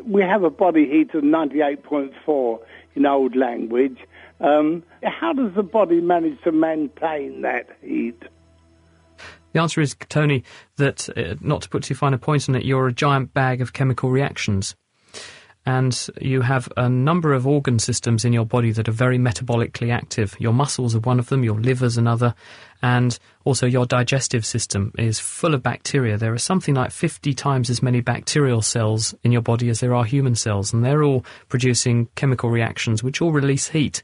we 0.05 0.23
have 0.23 0.43
a 0.43 0.51
body 0.51 0.89
heat 0.89 1.15
of 1.15 1.23
98.4 1.23 2.59
in 2.97 3.07
old 3.07 3.37
language. 3.37 3.99
Um, 4.41 4.83
how 5.05 5.33
does 5.33 5.55
the 5.55 5.63
body 5.63 6.01
manage 6.01 6.43
to 6.43 6.51
maintain 6.51 7.43
that 7.43 7.69
heat? 7.83 8.21
The 9.53 9.61
answer 9.61 9.81
is, 9.81 9.97
Tony, 10.09 10.45
that 10.77 11.09
uh, 11.17 11.37
not 11.41 11.63
to 11.63 11.69
put 11.69 11.85
too 11.85 11.95
fine 11.95 12.15
a 12.15 12.19
point 12.19 12.49
on 12.49 12.55
it, 12.55 12.65
you're 12.65 12.89
a 12.89 12.93
giant 12.93 13.35
bag 13.35 13.61
of 13.61 13.73
chemical 13.73 14.11
reactions 14.11 14.75
and 15.65 16.09
you 16.21 16.41
have 16.41 16.69
a 16.77 16.89
number 16.89 17.33
of 17.33 17.47
organ 17.47 17.79
systems 17.79 18.25
in 18.25 18.33
your 18.33 18.45
body 18.45 18.73
that 18.73 18.89
are 18.89 18.93
very 18.93 19.19
metabolically 19.19 19.93
active. 19.93 20.37
Your 20.39 20.53
muscles 20.53 20.95
are 20.95 21.01
one 21.01 21.19
of 21.19 21.29
them, 21.29 21.45
your 21.45 21.61
liver's 21.61 21.97
another, 21.97 22.35
and 22.83 23.19
also 23.45 23.67
your 23.67 23.87
digestive 23.87 24.45
system 24.45 24.93
is 24.99 25.19
full 25.19 25.55
of 25.55 25.63
bacteria. 25.63 26.17
There 26.17 26.33
are 26.33 26.39
something 26.39 26.75
like 26.75 26.91
50 26.91 27.35
times 27.35 27.71
as 27.71 27.83
many 27.83 28.01
bacterial 28.01 28.63
cells 28.63 29.15
in 29.23 29.33
your 29.33 29.43
body 29.43 29.69
as 29.69 29.81
there 29.81 29.95
are 29.95 30.05
human 30.05 30.35
cells, 30.35 30.73
and 30.73 30.85
they're 30.85 31.03
all 31.03 31.25
producing 31.49 32.09
chemical 32.15 32.51
reactions 32.51 33.03
which 33.03 33.21
all 33.21 33.33
release 33.33 33.69
heat. 33.69 34.03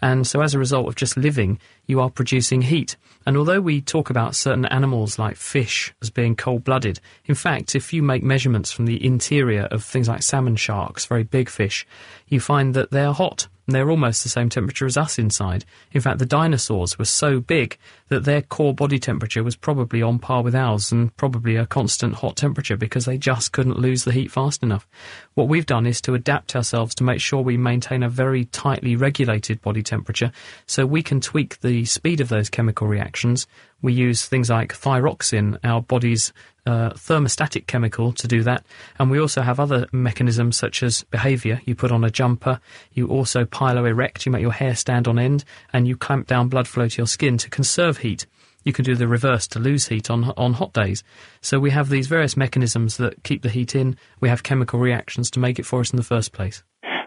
And 0.00 0.26
so 0.26 0.42
as 0.42 0.54
a 0.54 0.58
result 0.58 0.88
of 0.88 0.94
just 0.94 1.16
living, 1.16 1.58
you 1.86 2.00
are 2.00 2.10
producing 2.10 2.62
heat. 2.62 2.96
And 3.26 3.36
although 3.36 3.60
we 3.60 3.80
talk 3.80 4.10
about 4.10 4.36
certain 4.36 4.66
animals 4.66 5.18
like 5.18 5.36
fish 5.36 5.92
as 6.02 6.10
being 6.10 6.36
cold 6.36 6.64
blooded, 6.64 7.00
in 7.24 7.34
fact, 7.34 7.74
if 7.74 7.92
you 7.92 8.02
make 8.02 8.22
measurements 8.22 8.70
from 8.70 8.86
the 8.86 9.04
interior 9.04 9.62
of 9.70 9.84
things 9.84 10.08
like 10.08 10.22
salmon 10.22 10.56
sharks, 10.56 11.06
very 11.06 11.24
big 11.24 11.48
fish, 11.48 11.86
you 12.28 12.40
find 12.40 12.74
that 12.74 12.90
they're 12.90 13.12
hot. 13.12 13.48
They're 13.68 13.90
almost 13.90 14.22
the 14.22 14.30
same 14.30 14.48
temperature 14.48 14.86
as 14.86 14.96
us 14.96 15.18
inside. 15.18 15.66
In 15.92 16.00
fact, 16.00 16.18
the 16.18 16.24
dinosaurs 16.24 16.98
were 16.98 17.04
so 17.04 17.38
big 17.38 17.76
that 18.08 18.24
their 18.24 18.40
core 18.40 18.72
body 18.72 18.98
temperature 18.98 19.44
was 19.44 19.56
probably 19.56 20.00
on 20.00 20.18
par 20.18 20.42
with 20.42 20.54
ours 20.54 20.90
and 20.90 21.14
probably 21.18 21.54
a 21.56 21.66
constant 21.66 22.14
hot 22.14 22.34
temperature 22.36 22.78
because 22.78 23.04
they 23.04 23.18
just 23.18 23.52
couldn't 23.52 23.78
lose 23.78 24.04
the 24.04 24.12
heat 24.12 24.30
fast 24.30 24.62
enough. 24.62 24.88
What 25.34 25.48
we've 25.48 25.66
done 25.66 25.86
is 25.86 26.00
to 26.02 26.14
adapt 26.14 26.56
ourselves 26.56 26.94
to 26.94 27.04
make 27.04 27.20
sure 27.20 27.42
we 27.42 27.58
maintain 27.58 28.02
a 28.02 28.08
very 28.08 28.46
tightly 28.46 28.96
regulated 28.96 29.60
body 29.60 29.82
temperature 29.82 30.32
so 30.64 30.86
we 30.86 31.02
can 31.02 31.20
tweak 31.20 31.60
the 31.60 31.84
speed 31.84 32.22
of 32.22 32.30
those 32.30 32.48
chemical 32.48 32.86
reactions. 32.86 33.46
We 33.82 33.92
use 33.92 34.24
things 34.24 34.48
like 34.48 34.72
thyroxine, 34.72 35.58
our 35.62 35.82
body's 35.82 36.32
thermostatic 36.68 37.66
chemical 37.66 38.12
to 38.12 38.28
do 38.28 38.42
that. 38.42 38.64
And 38.98 39.10
we 39.10 39.20
also 39.20 39.42
have 39.42 39.60
other 39.60 39.86
mechanisms 39.92 40.56
such 40.56 40.82
as 40.82 41.04
behavior. 41.04 41.60
You 41.64 41.74
put 41.74 41.92
on 41.92 42.04
a 42.04 42.10
jumper, 42.10 42.60
you 42.92 43.08
also 43.08 43.44
piloerect, 43.44 44.26
you 44.26 44.32
make 44.32 44.42
your 44.42 44.52
hair 44.52 44.74
stand 44.74 45.08
on 45.08 45.18
end, 45.18 45.44
and 45.72 45.86
you 45.86 45.96
clamp 45.96 46.26
down 46.26 46.48
blood 46.48 46.68
flow 46.68 46.88
to 46.88 46.98
your 46.98 47.06
skin 47.06 47.38
to 47.38 47.50
conserve 47.50 47.98
heat. 47.98 48.26
You 48.64 48.72
can 48.72 48.84
do 48.84 48.94
the 48.94 49.08
reverse 49.08 49.46
to 49.48 49.58
lose 49.58 49.88
heat 49.88 50.10
on 50.10 50.32
on 50.36 50.52
hot 50.52 50.72
days. 50.72 51.02
So 51.40 51.58
we 51.58 51.70
have 51.70 51.88
these 51.88 52.06
various 52.06 52.36
mechanisms 52.36 52.96
that 52.98 53.22
keep 53.22 53.42
the 53.42 53.48
heat 53.48 53.74
in. 53.74 53.96
We 54.20 54.28
have 54.28 54.42
chemical 54.42 54.78
reactions 54.78 55.30
to 55.32 55.40
make 55.40 55.58
it 55.58 55.64
for 55.66 55.80
us 55.80 55.90
in 55.90 55.96
the 55.96 56.02
first 56.02 56.32
place. 56.32 56.62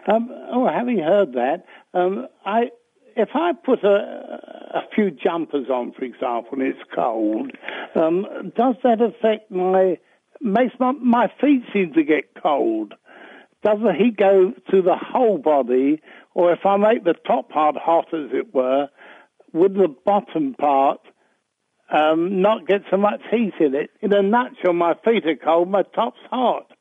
Um, 0.08 0.28
oh, 0.52 0.66
having 0.66 0.98
heard 0.98 1.34
that, 1.34 1.64
um, 1.94 2.26
I 2.44 2.70
if 3.16 3.30
I 3.34 3.52
put 3.52 3.84
a, 3.84 3.88
a 4.74 4.82
few 4.94 5.10
jumpers 5.10 5.68
on, 5.68 5.92
for 5.92 6.04
example, 6.04 6.52
and 6.52 6.62
it's 6.62 6.78
cold, 6.94 7.52
um, 7.94 8.52
does 8.56 8.76
that 8.82 9.00
affect 9.00 9.50
my 9.50 9.98
makes 10.40 10.74
my, 10.78 10.92
my 10.92 11.32
feet 11.40 11.62
seem 11.72 11.92
to 11.94 12.02
get 12.02 12.34
cold? 12.42 12.94
Does 13.62 13.78
the 13.80 13.92
heat 13.92 14.16
go 14.16 14.52
to 14.70 14.82
the 14.82 14.96
whole 14.96 15.38
body, 15.38 16.02
or 16.34 16.52
if 16.52 16.66
I 16.66 16.76
make 16.76 17.04
the 17.04 17.14
top 17.14 17.48
part 17.50 17.76
hot, 17.76 18.12
as 18.12 18.30
it 18.32 18.52
were, 18.52 18.88
would 19.52 19.74
the 19.74 19.94
bottom 20.04 20.54
part 20.54 21.00
um, 21.92 22.42
not 22.42 22.66
get 22.66 22.82
so 22.90 22.96
much 22.96 23.20
heat 23.30 23.54
in 23.60 23.74
it? 23.74 23.90
In 24.00 24.12
a 24.12 24.22
nutshell, 24.22 24.72
my 24.72 24.94
feet 25.04 25.26
are 25.26 25.36
cold, 25.36 25.70
my 25.70 25.82
top's 25.82 26.18
hot. 26.30 26.71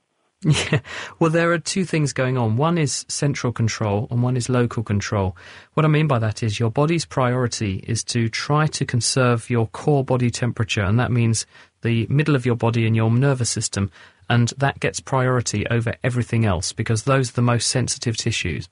Yeah, 0.71 0.80
well, 1.19 1.30
there 1.30 1.51
are 1.51 1.60
two 1.60 1.86
things 1.86 2.13
going 2.13 2.36
on. 2.36 2.58
One 2.58 2.80
is 2.80 3.06
central 3.08 3.54
control 3.54 4.08
and 4.10 4.23
one 4.23 4.36
is 4.36 4.49
local 4.49 4.82
control. 4.82 5.38
What 5.75 5.86
I 5.86 5.88
mean 5.88 6.08
by 6.08 6.17
that 6.17 6.41
is 6.41 6.60
your 6.60 6.71
body's 6.71 7.06
priority 7.06 7.84
is 7.88 8.04
to 8.06 8.27
try 8.27 8.65
to 8.67 8.84
conserve 8.84 9.51
your 9.51 9.67
core 9.67 10.04
body 10.04 10.32
temperature, 10.32 10.82
and 10.82 10.99
that 10.99 11.12
means 11.12 11.45
the 11.84 12.08
middle 12.10 12.36
of 12.36 12.45
your 12.45 12.56
body 12.56 12.88
and 12.88 12.95
your 12.95 13.12
nervous 13.12 13.51
system, 13.51 13.91
and 14.30 14.51
that 14.58 14.80
gets 14.80 14.99
priority 14.99 15.67
over 15.67 15.93
everything 16.04 16.43
else 16.43 16.73
because 16.73 17.04
those 17.04 17.30
are 17.30 17.34
the 17.34 17.41
most 17.43 17.67
sensitive 17.67 18.17
tissues. 18.17 18.67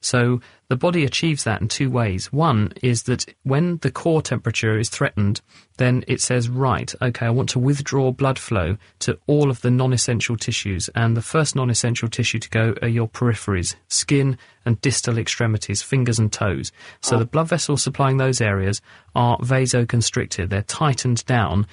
So 0.00 0.40
the 0.68 0.76
body 0.76 1.04
achieves 1.04 1.44
that 1.44 1.60
in 1.60 1.68
two 1.68 1.90
ways. 1.90 2.32
One 2.32 2.72
is 2.82 3.02
that 3.02 3.26
when 3.42 3.78
the 3.78 3.90
core 3.90 4.22
temperature 4.22 4.78
is 4.78 4.88
threatened, 4.88 5.40
then 5.76 6.04
it 6.08 6.20
says, 6.20 6.48
right, 6.48 6.94
okay, 7.02 7.26
I 7.26 7.30
want 7.30 7.50
to 7.50 7.58
withdraw 7.58 8.10
blood 8.12 8.38
flow 8.38 8.76
to 9.00 9.18
all 9.26 9.50
of 9.50 9.60
the 9.60 9.70
non 9.70 9.92
essential 9.92 10.36
tissues. 10.36 10.88
And 10.94 11.16
the 11.16 11.22
first 11.22 11.54
non 11.54 11.70
essential 11.70 12.08
tissue 12.08 12.38
to 12.38 12.50
go 12.50 12.74
are 12.80 12.88
your 12.88 13.08
peripheries, 13.08 13.76
skin 13.88 14.38
and 14.64 14.80
distal 14.80 15.18
extremities, 15.18 15.82
fingers 15.82 16.18
and 16.18 16.32
toes. 16.32 16.72
So 17.02 17.18
the 17.18 17.26
blood 17.26 17.48
vessels 17.48 17.82
supplying 17.82 18.16
those 18.16 18.40
areas 18.40 18.80
are 19.14 19.38
vasoconstricted, 19.38 20.48
they're 20.48 20.62
tightened 20.62 21.24
down 21.26 21.66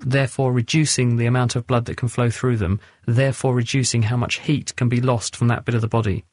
therefore 0.00 0.52
reducing 0.52 1.16
the 1.16 1.26
amount 1.26 1.56
of 1.56 1.66
blood 1.66 1.86
that 1.86 1.96
can 1.96 2.08
flow 2.08 2.30
through 2.30 2.56
them, 2.56 2.80
therefore 3.06 3.54
reducing 3.54 4.02
how 4.02 4.16
much 4.16 4.40
heat 4.40 4.74
can 4.76 4.88
be 4.88 5.00
lost 5.00 5.34
from 5.34 5.48
that 5.48 5.64
bit 5.64 5.74
of 5.74 5.80
the 5.80 5.88
body. 5.88 6.24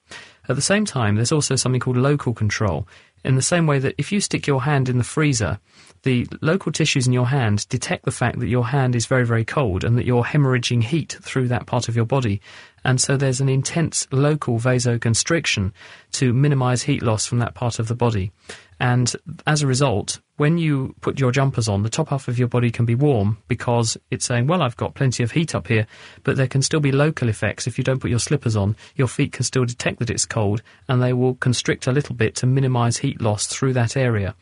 At 0.47 0.55
the 0.55 0.61
same 0.61 0.85
time, 0.85 1.15
there's 1.15 1.31
also 1.31 1.55
something 1.55 1.81
called 1.81 1.97
local 1.97 2.33
control, 2.33 2.87
in 3.23 3.35
the 3.35 3.41
same 3.41 3.65
way 3.65 3.79
that 3.79 3.95
if 3.97 4.11
you 4.11 4.21
stick 4.21 4.45
your 4.45 4.61
hand 4.63 4.87
in 4.87 4.99
the 4.99 5.03
freezer, 5.03 5.59
the 6.03 6.27
local 6.41 6.71
tissues 6.71 7.07
in 7.07 7.13
your 7.13 7.25
hand 7.25 7.67
detect 7.69 8.05
the 8.05 8.11
fact 8.11 8.39
that 8.39 8.47
your 8.47 8.67
hand 8.67 8.95
is 8.95 9.07
very, 9.07 9.25
very 9.25 9.43
cold 9.43 9.83
and 9.83 9.97
that 9.97 10.05
you're 10.05 10.23
hemorrhaging 10.23 10.83
heat 10.83 11.17
through 11.21 11.47
that 11.47 11.65
part 11.65 11.89
of 11.89 11.95
your 11.95 12.05
body. 12.05 12.39
And 12.85 13.01
so 13.01 13.17
there's 13.17 13.41
an 13.41 13.49
intense 13.49 14.07
local 14.11 14.59
vasoconstriction 14.59 15.71
to 16.13 16.33
minimize 16.33 16.83
heat 16.83 17.01
loss 17.01 17.25
from 17.25 17.39
that 17.39 17.55
part 17.55 17.79
of 17.79 17.87
the 17.87 17.95
body. 17.95 18.31
And 18.79 19.11
as 19.47 19.63
a 19.63 19.67
result, 19.67 20.21
when 20.37 20.59
you 20.59 20.93
put 21.01 21.19
your 21.19 21.31
jumpers 21.31 21.67
on, 21.67 21.81
the 21.81 21.89
top 21.89 22.09
half 22.09 22.27
of 22.27 22.37
your 22.37 22.47
body 22.47 22.69
can 22.69 22.85
be 22.85 22.93
warm 22.93 23.39
because 23.47 23.97
it's 24.11 24.25
saying, 24.25 24.45
well, 24.45 24.61
I've 24.61 24.77
got 24.77 24.93
plenty 24.93 25.23
of 25.23 25.31
heat 25.31 25.55
up 25.55 25.67
here, 25.67 25.87
but 26.23 26.37
there 26.37 26.47
can 26.47 26.61
still 26.61 26.79
be 26.79 26.91
local 26.91 27.27
effects. 27.27 27.65
If 27.65 27.79
you 27.79 27.83
don't 27.83 27.99
put 27.99 28.11
your 28.11 28.19
slippers 28.19 28.55
on, 28.55 28.75
your 28.95 29.07
feet 29.07 29.31
can 29.31 29.45
still 29.45 29.65
detect 29.65 29.97
that 29.97 30.11
it's 30.11 30.27
cold 30.27 30.61
and 30.87 31.01
they 31.01 31.13
will 31.13 31.33
constrict 31.35 31.87
a 31.87 31.91
little 31.91 32.15
bit 32.15 32.35
to 32.35 32.45
minimize 32.45 32.97
heat 32.97 33.19
loss 33.19 33.47
through 33.47 33.73
that 33.73 33.97
area. 33.97 34.35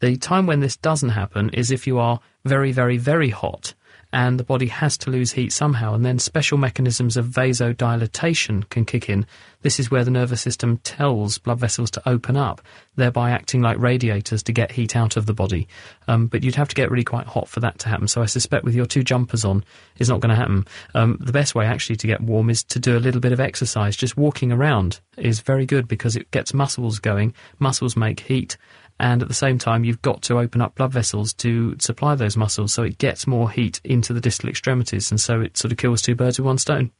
The 0.00 0.16
time 0.16 0.46
when 0.46 0.60
this 0.60 0.78
doesn't 0.78 1.10
happen 1.10 1.50
is 1.50 1.70
if 1.70 1.86
you 1.86 1.98
are 1.98 2.20
very, 2.46 2.72
very, 2.72 2.96
very 2.96 3.28
hot 3.28 3.74
and 4.12 4.38
the 4.38 4.44
body 4.44 4.66
has 4.66 4.98
to 4.98 5.10
lose 5.10 5.32
heat 5.32 5.52
somehow, 5.52 5.94
and 5.94 6.04
then 6.04 6.18
special 6.18 6.58
mechanisms 6.58 7.16
of 7.16 7.26
vasodilatation 7.26 8.68
can 8.68 8.84
kick 8.84 9.08
in. 9.08 9.26
This 9.62 9.80
is 9.80 9.90
where 9.90 10.04
the 10.04 10.10
nervous 10.10 10.40
system 10.40 10.78
tells 10.78 11.38
blood 11.38 11.60
vessels 11.60 11.90
to 11.92 12.08
open 12.08 12.36
up, 12.36 12.60
thereby 12.96 13.30
acting 13.30 13.62
like 13.62 13.78
radiators 13.78 14.42
to 14.42 14.52
get 14.52 14.72
heat 14.72 14.96
out 14.96 15.16
of 15.16 15.26
the 15.26 15.32
body. 15.32 15.68
Um, 16.08 16.26
but 16.26 16.42
you'd 16.42 16.56
have 16.56 16.68
to 16.68 16.74
get 16.74 16.90
really 16.90 17.04
quite 17.04 17.26
hot 17.26 17.48
for 17.48 17.60
that 17.60 17.78
to 17.80 17.88
happen. 17.88 18.08
So 18.08 18.22
I 18.22 18.26
suspect 18.26 18.64
with 18.64 18.74
your 18.74 18.86
two 18.86 19.02
jumpers 19.02 19.44
on, 19.44 19.64
it's 19.96 20.10
not 20.10 20.20
going 20.20 20.30
to 20.30 20.36
happen. 20.36 20.66
Um, 20.94 21.16
the 21.20 21.32
best 21.32 21.54
way 21.54 21.64
actually 21.64 21.96
to 21.96 22.06
get 22.06 22.20
warm 22.20 22.50
is 22.50 22.64
to 22.64 22.78
do 22.78 22.96
a 22.96 23.00
little 23.00 23.20
bit 23.20 23.32
of 23.32 23.40
exercise. 23.40 23.96
Just 23.96 24.16
walking 24.16 24.52
around 24.52 25.00
is 25.16 25.40
very 25.40 25.64
good 25.64 25.88
because 25.88 26.16
it 26.16 26.30
gets 26.32 26.52
muscles 26.52 26.98
going. 26.98 27.32
Muscles 27.58 27.96
make 27.96 28.20
heat 28.20 28.56
and 29.02 29.20
at 29.20 29.28
the 29.28 29.34
same 29.34 29.58
time 29.58 29.84
you've 29.84 30.00
got 30.00 30.22
to 30.22 30.38
open 30.38 30.62
up 30.62 30.76
blood 30.76 30.92
vessels 30.92 31.34
to 31.34 31.76
supply 31.78 32.14
those 32.14 32.36
muscles 32.36 32.72
so 32.72 32.84
it 32.84 32.96
gets 32.98 33.26
more 33.26 33.50
heat 33.50 33.80
into 33.84 34.12
the 34.12 34.20
distal 34.20 34.48
extremities 34.48 35.10
and 35.10 35.20
so 35.20 35.40
it 35.40 35.58
sort 35.58 35.72
of 35.72 35.78
kills 35.78 36.00
two 36.00 36.14
birds 36.14 36.38
with 36.38 36.46
one 36.46 36.56
stone. 36.56 36.90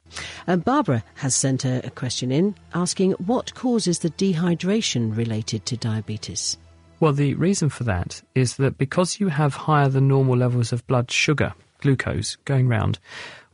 Uh, 0.48 0.56
Barbara 0.56 1.04
has 1.14 1.34
sent 1.34 1.64
a, 1.64 1.86
a 1.86 1.90
question 1.90 2.32
in 2.32 2.54
asking 2.74 3.12
what 3.12 3.54
causes 3.54 4.00
the 4.00 4.10
dehydration 4.10 5.16
related 5.16 5.64
to 5.66 5.76
diabetes? 5.76 6.58
Well, 6.98 7.12
the 7.12 7.34
reason 7.34 7.68
for 7.68 7.84
that 7.84 8.20
is 8.34 8.56
that 8.56 8.78
because 8.78 9.20
you 9.20 9.28
have 9.28 9.54
higher 9.54 9.88
than 9.88 10.08
normal 10.08 10.36
levels 10.36 10.72
of 10.72 10.86
blood 10.86 11.10
sugar, 11.10 11.54
glucose, 11.80 12.36
going 12.44 12.68
round, 12.68 12.98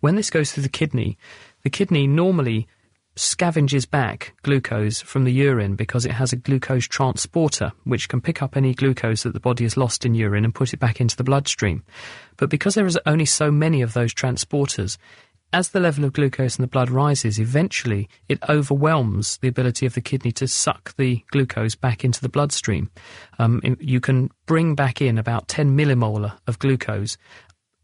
when 0.00 0.16
this 0.16 0.30
goes 0.30 0.52
through 0.52 0.62
the 0.62 0.68
kidney, 0.68 1.18
the 1.62 1.70
kidney 1.70 2.06
normally 2.06 2.66
scavenges 3.18 3.88
back 3.88 4.35
glucose 4.42 5.00
from 5.00 5.24
the 5.24 5.33
urine 5.33 5.74
because 5.74 6.07
it 6.07 6.12
has 6.12 6.33
a 6.33 6.37
glucose 6.37 6.87
transporter 6.87 7.72
which 7.85 8.09
can 8.09 8.20
pick 8.20 8.42
up 8.42 8.57
any 8.57 8.74
glucose 8.74 9.24
that 9.24 9.35
the 9.35 9.40
body 9.40 9.64
has 9.64 9.76
lost 9.76 10.07
in 10.07 10.14
urine 10.14 10.44
and 10.44 10.54
put 10.54 10.72
it 10.72 10.81
back 10.81 11.00
into 11.00 11.16
the 11.16 11.24
bloodstream. 11.24 11.83
But 12.37 12.48
because 12.48 12.74
there 12.74 12.87
is 12.87 12.98
only 13.07 13.24
so 13.24 13.50
many 13.50 13.83
of 13.83 13.92
those 13.92 14.14
transporters, 14.14 14.98
as 15.52 15.70
the 15.70 15.81
level 15.81 16.04
of 16.04 16.12
glucose 16.12 16.59
in 16.59 16.62
the 16.62 16.68
blood 16.68 16.90
rises, 16.90 17.40
eventually 17.40 18.09
it 18.28 18.38
overwhelms 18.48 19.38
the 19.38 19.48
ability 19.48 19.87
of 19.87 19.94
the 19.94 20.00
kidney 20.00 20.33
to 20.33 20.46
suck 20.46 20.94
the 20.96 21.24
glucose 21.31 21.74
back 21.74 22.04
into 22.04 22.20
the 22.20 22.28
bloodstream. 22.28 22.90
Um, 23.38 23.61
you 23.81 24.00
can 24.00 24.31
bring 24.46 24.74
back 24.74 25.00
in 25.00 25.16
about 25.16 25.48
10 25.48 25.76
millimolar 25.76 26.38
of 26.46 26.59
glucose. 26.59 27.16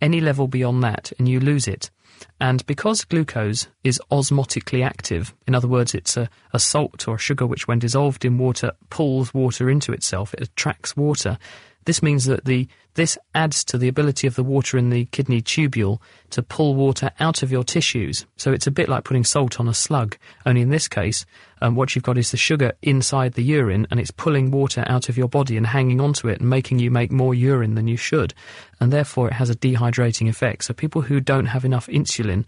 Any 0.01 0.21
level 0.21 0.47
beyond 0.47 0.83
that, 0.83 1.13
and 1.19 1.29
you 1.29 1.41
lose 1.41 1.67
it. 1.67 1.91
And 2.41 2.65
because 2.67 3.05
glucose 3.05 3.69
is 3.83 4.01
osmotically 4.11 4.85
active, 4.85 5.35
in 5.47 5.55
other 5.55 5.69
words, 5.69 5.95
it's 5.95 6.17
a, 6.17 6.29
a, 6.53 6.59
salt 6.59 7.07
or 7.09 7.17
a 7.17 7.19
sugar 7.19 7.47
which, 7.47 7.69
when 7.69 7.79
dissolved 7.79 8.25
in 8.25 8.39
water, 8.39 8.73
pulls 8.91 9.33
water 9.33 9.71
into 9.71 9.93
itself, 9.93 10.35
it 10.35 10.43
attracts 10.43 10.97
water. 10.97 11.39
This 11.85 12.03
means 12.03 12.25
that 12.27 12.45
the 12.45 12.69
this 12.95 13.19
adds 13.35 13.65
to 13.65 13.79
the 13.79 13.89
ability 13.89 14.27
of 14.27 14.37
the 14.37 14.45
water 14.45 14.79
in 14.79 14.91
the 14.91 15.07
kidney 15.07 15.43
tubule 15.43 16.01
to 16.31 16.43
pull 16.43 16.75
water 16.75 17.11
out 17.21 17.43
of 17.43 17.51
your 17.51 17.65
tissues. 17.65 18.27
So 18.37 18.53
it's 18.53 18.67
a 18.67 18.71
bit 18.71 18.89
like 18.89 19.05
putting 19.05 19.25
salt 19.25 19.59
on 19.59 19.69
a 19.69 19.75
slug, 19.75 20.17
only 20.47 20.61
in 20.61 20.71
this 20.71 20.89
case, 20.89 21.27
um, 21.61 21.77
what 21.77 21.95
you've 21.95 22.05
got 22.05 22.19
is 22.19 22.31
the 22.31 22.37
sugar 22.37 22.73
inside 22.83 23.33
the 23.33 23.43
urine 23.43 23.87
and 23.91 23.99
it's 23.99 24.11
pulling 24.11 24.51
water 24.51 24.85
out 24.87 25.09
of 25.09 25.17
your 25.17 25.29
body 25.29 25.57
and 25.57 25.67
hanging 25.67 26.01
onto 26.01 26.29
it 26.29 26.41
and 26.41 26.51
making 26.51 26.79
you 26.79 26.91
make 26.91 27.11
more 27.11 27.35
urine 27.35 27.75
than 27.75 27.89
you 27.89 27.97
should. 27.97 28.35
And 28.81 28.93
therefore, 28.93 29.29
it 29.29 29.35
has 29.35 29.49
a 29.49 29.55
dehydrating 29.55 30.29
effect. 30.29 30.65
So 30.65 30.75
people 30.75 31.03
who 31.03 31.21
don't 31.21 31.47
have 31.47 31.65
enough 31.65 31.87
insulin 31.87 32.45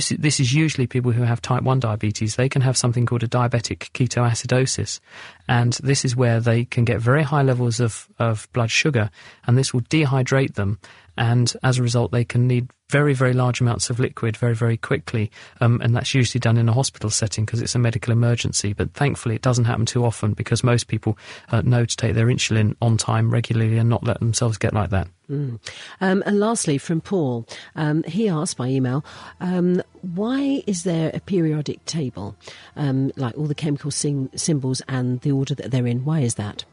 this 0.00 0.40
is 0.40 0.52
usually 0.52 0.86
people 0.86 1.12
who 1.12 1.22
have 1.22 1.42
type 1.42 1.62
1 1.62 1.80
diabetes. 1.80 2.36
They 2.36 2.48
can 2.48 2.62
have 2.62 2.76
something 2.76 3.06
called 3.06 3.22
a 3.22 3.28
diabetic 3.28 3.90
ketoacidosis. 3.92 5.00
And 5.48 5.72
this 5.82 6.04
is 6.04 6.16
where 6.16 6.40
they 6.40 6.64
can 6.64 6.84
get 6.84 7.00
very 7.00 7.22
high 7.22 7.42
levels 7.42 7.80
of, 7.80 8.08
of 8.18 8.48
blood 8.52 8.70
sugar, 8.70 9.10
and 9.46 9.58
this 9.58 9.72
will 9.72 9.82
dehydrate 9.82 10.54
them. 10.54 10.78
And 11.16 11.52
as 11.62 11.78
a 11.78 11.82
result, 11.82 12.12
they 12.12 12.24
can 12.24 12.46
need 12.46 12.70
very, 12.94 13.12
very 13.12 13.32
large 13.32 13.60
amounts 13.60 13.90
of 13.90 13.98
liquid 13.98 14.36
very, 14.36 14.54
very 14.54 14.76
quickly. 14.76 15.28
Um, 15.60 15.80
and 15.82 15.96
that's 15.96 16.14
usually 16.14 16.38
done 16.38 16.56
in 16.56 16.68
a 16.68 16.72
hospital 16.72 17.10
setting 17.10 17.44
because 17.44 17.60
it's 17.60 17.74
a 17.74 17.78
medical 17.80 18.12
emergency. 18.12 18.72
But 18.72 18.92
thankfully, 18.92 19.34
it 19.34 19.42
doesn't 19.42 19.64
happen 19.64 19.84
too 19.84 20.04
often 20.04 20.32
because 20.32 20.62
most 20.62 20.86
people 20.86 21.18
uh, 21.50 21.62
know 21.62 21.84
to 21.84 21.96
take 21.96 22.14
their 22.14 22.28
insulin 22.28 22.76
on 22.80 22.96
time 22.96 23.32
regularly 23.32 23.78
and 23.78 23.90
not 23.90 24.04
let 24.04 24.20
themselves 24.20 24.58
get 24.58 24.72
like 24.72 24.90
that. 24.90 25.08
Mm. 25.28 25.58
Um, 26.00 26.22
and 26.24 26.38
lastly, 26.38 26.78
from 26.78 27.00
Paul, 27.00 27.48
um, 27.74 28.04
he 28.04 28.28
asked 28.28 28.56
by 28.56 28.68
email, 28.68 29.04
um, 29.40 29.82
why 30.02 30.62
is 30.68 30.84
there 30.84 31.10
a 31.12 31.18
periodic 31.18 31.84
table, 31.86 32.36
um, 32.76 33.10
like 33.16 33.36
all 33.36 33.46
the 33.46 33.56
chemical 33.56 33.90
sing- 33.90 34.30
symbols 34.36 34.82
and 34.86 35.20
the 35.22 35.32
order 35.32 35.56
that 35.56 35.72
they're 35.72 35.88
in? 35.88 36.04
Why 36.04 36.20
is 36.20 36.36
that? 36.36 36.64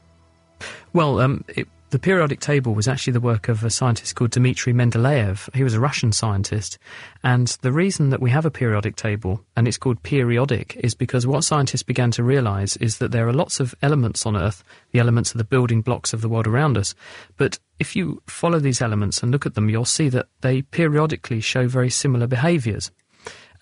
Well, 0.94 1.20
um, 1.20 1.44
it, 1.48 1.68
the 1.92 2.00
periodic 2.00 2.40
table 2.40 2.74
was 2.74 2.88
actually 2.88 3.12
the 3.12 3.20
work 3.20 3.50
of 3.50 3.66
a 3.66 3.70
scientist 3.70 4.16
called 4.16 4.32
Dmitry 4.32 4.74
Mendeleev. 4.74 5.54
He 5.54 5.64
was 5.64 5.74
a 5.74 5.80
Russian 5.80 6.14
scientist. 6.14 6.80
And 7.22 7.48
the 7.62 7.74
reason 7.74 8.10
that 8.12 8.22
we 8.22 8.30
have 8.30 8.46
a 8.46 8.52
periodic 8.52 8.96
table, 8.96 9.44
and 9.58 9.68
it's 9.68 9.78
called 9.78 10.02
periodic, 10.02 10.78
is 10.78 10.96
because 10.96 11.28
what 11.28 11.44
scientists 11.44 11.84
began 11.84 12.10
to 12.12 12.24
realize 12.24 12.78
is 12.78 13.00
that 13.00 13.12
there 13.12 13.28
are 13.28 13.34
lots 13.34 13.60
of 13.60 13.76
elements 13.82 14.26
on 14.26 14.38
Earth, 14.38 14.64
the 14.92 15.00
elements 15.00 15.36
are 15.36 15.38
the 15.38 15.44
building 15.44 15.82
blocks 15.82 16.14
of 16.14 16.22
the 16.22 16.30
world 16.30 16.48
around 16.48 16.78
us. 16.78 16.96
But 17.36 17.60
if 17.78 17.94
you 17.94 18.22
follow 18.26 18.60
these 18.60 18.82
elements 18.82 19.22
and 19.22 19.30
look 19.30 19.46
at 19.46 19.56
them, 19.56 19.70
you'll 19.70 19.84
see 19.84 20.08
that 20.10 20.28
they 20.40 20.62
periodically 20.62 21.42
show 21.42 21.68
very 21.68 21.90
similar 21.90 22.26
behaviors. 22.26 22.90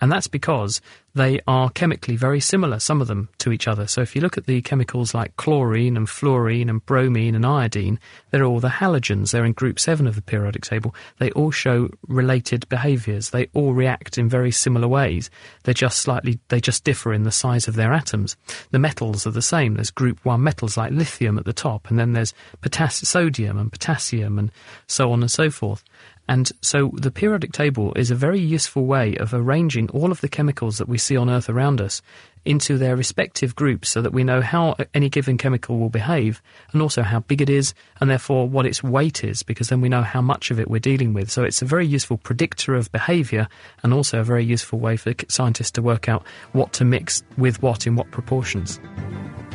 And 0.02 0.12
that's 0.12 0.28
because 0.28 0.82
they 1.14 1.42
are 1.48 1.70
chemically 1.70 2.16
very 2.16 2.40
similar, 2.40 2.80
some 2.80 3.02
of 3.02 3.08
them, 3.08 3.30
to 3.40 3.52
each 3.52 3.68
other. 3.68 3.88
So 3.88 4.02
if 4.02 4.16
you 4.16 4.22
look 4.22 4.38
at 4.38 4.46
the 4.46 4.62
chemicals 4.62 5.14
like 5.14 5.36
chlorine 5.36 5.98
and 5.98 6.10
fluorine 6.10 6.70
and 6.70 6.86
bromine 6.86 7.36
and 7.36 7.46
iodine, 7.46 8.00
they're 8.32 8.46
all 8.46 8.60
the 8.60 8.70
halogens. 8.70 9.32
They're 9.32 9.44
in 9.44 9.54
group 9.54 9.80
7 9.80 10.08
of 10.08 10.16
the 10.16 10.22
periodic 10.22 10.64
table. 10.64 10.96
They 11.18 11.32
all 11.32 11.52
show 11.52 11.90
related 12.08 12.70
behaviors. 12.70 13.32
They 13.32 13.48
all 13.54 13.74
react 13.74 14.18
in 14.18 14.30
very 14.30 14.52
similar 14.52 14.88
ways. 14.88 15.30
They're 15.64 15.74
just 15.74 16.00
slightly, 16.00 16.40
they 16.48 16.62
just 16.62 16.84
differ 16.84 17.12
in 17.12 17.24
the 17.24 17.32
size 17.32 17.68
of 17.68 17.76
their 17.76 17.92
atoms. 17.92 18.38
The 18.72 18.80
metals 18.80 19.28
are 19.28 19.32
the 19.32 19.42
same. 19.42 19.74
There's 19.74 19.92
group 19.92 20.24
1 20.24 20.42
metals 20.42 20.78
like 20.78 20.92
lithium 20.92 21.38
at 21.38 21.46
the 21.46 21.54
top, 21.54 21.90
and 21.90 22.00
then 22.00 22.14
there's 22.14 22.34
potassium, 22.62 23.06
sodium 23.06 23.58
and 23.58 23.72
potassium 23.72 24.40
and 24.40 24.52
so 24.88 25.12
on 25.12 25.22
and 25.22 25.32
so 25.32 25.50
forth. 25.50 25.84
And 26.30 26.52
so 26.62 26.92
the 26.94 27.10
periodic 27.10 27.54
table 27.54 27.92
is 27.96 28.12
a 28.12 28.16
very 28.16 28.40
useful 28.40 28.86
way 28.86 29.16
of 29.18 29.34
arranging 29.34 29.90
all 29.90 30.12
of 30.12 30.22
the 30.22 30.30
chemicals 30.30 30.78
that 30.78 30.88
we 30.88 31.00
see 31.00 31.18
on 31.18 31.28
Earth 31.28 31.50
around 31.50 31.82
us 31.82 32.04
into 32.46 32.78
their 32.78 32.96
respective 32.96 33.56
groups 33.56 33.90
so 33.90 34.04
that 34.04 34.14
we 34.14 34.24
know 34.24 34.40
how 34.40 34.76
any 34.94 35.10
given 35.10 35.40
chemical 35.40 35.80
will 35.80 35.90
behave 35.90 36.40
and 36.72 36.84
also 36.84 37.02
how 37.02 37.22
big 37.22 37.42
it 37.42 37.50
is 37.50 37.74
and 38.00 38.12
therefore 38.12 38.48
what 38.48 38.68
its 38.68 38.84
weight 38.84 39.24
is 39.24 39.42
because 39.42 39.70
then 39.70 39.82
we 39.82 39.90
know 39.90 40.04
how 40.04 40.22
much 40.22 40.52
of 40.52 40.60
it 40.60 40.70
we're 40.70 40.80
dealing 40.80 41.14
with. 41.14 41.32
So 41.32 41.44
it's 41.44 41.64
a 41.64 41.66
very 41.66 41.88
useful 41.88 42.18
predictor 42.18 42.76
of 42.76 42.92
behavior 42.92 43.48
and 43.82 43.92
also 43.92 44.20
a 44.20 44.24
very 44.24 44.46
useful 44.46 44.78
way 44.78 44.98
for 44.98 45.16
scientists 45.30 45.72
to 45.72 45.82
work 45.82 46.08
out 46.08 46.24
what 46.52 46.74
to 46.74 46.86
mix 46.86 47.24
with 47.40 47.60
what 47.64 47.88
in 47.88 47.96
what 47.96 48.12
proportions. 48.12 48.80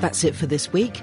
That's 0.00 0.24
it 0.24 0.34
for 0.34 0.46
this 0.46 0.72
week. 0.72 1.02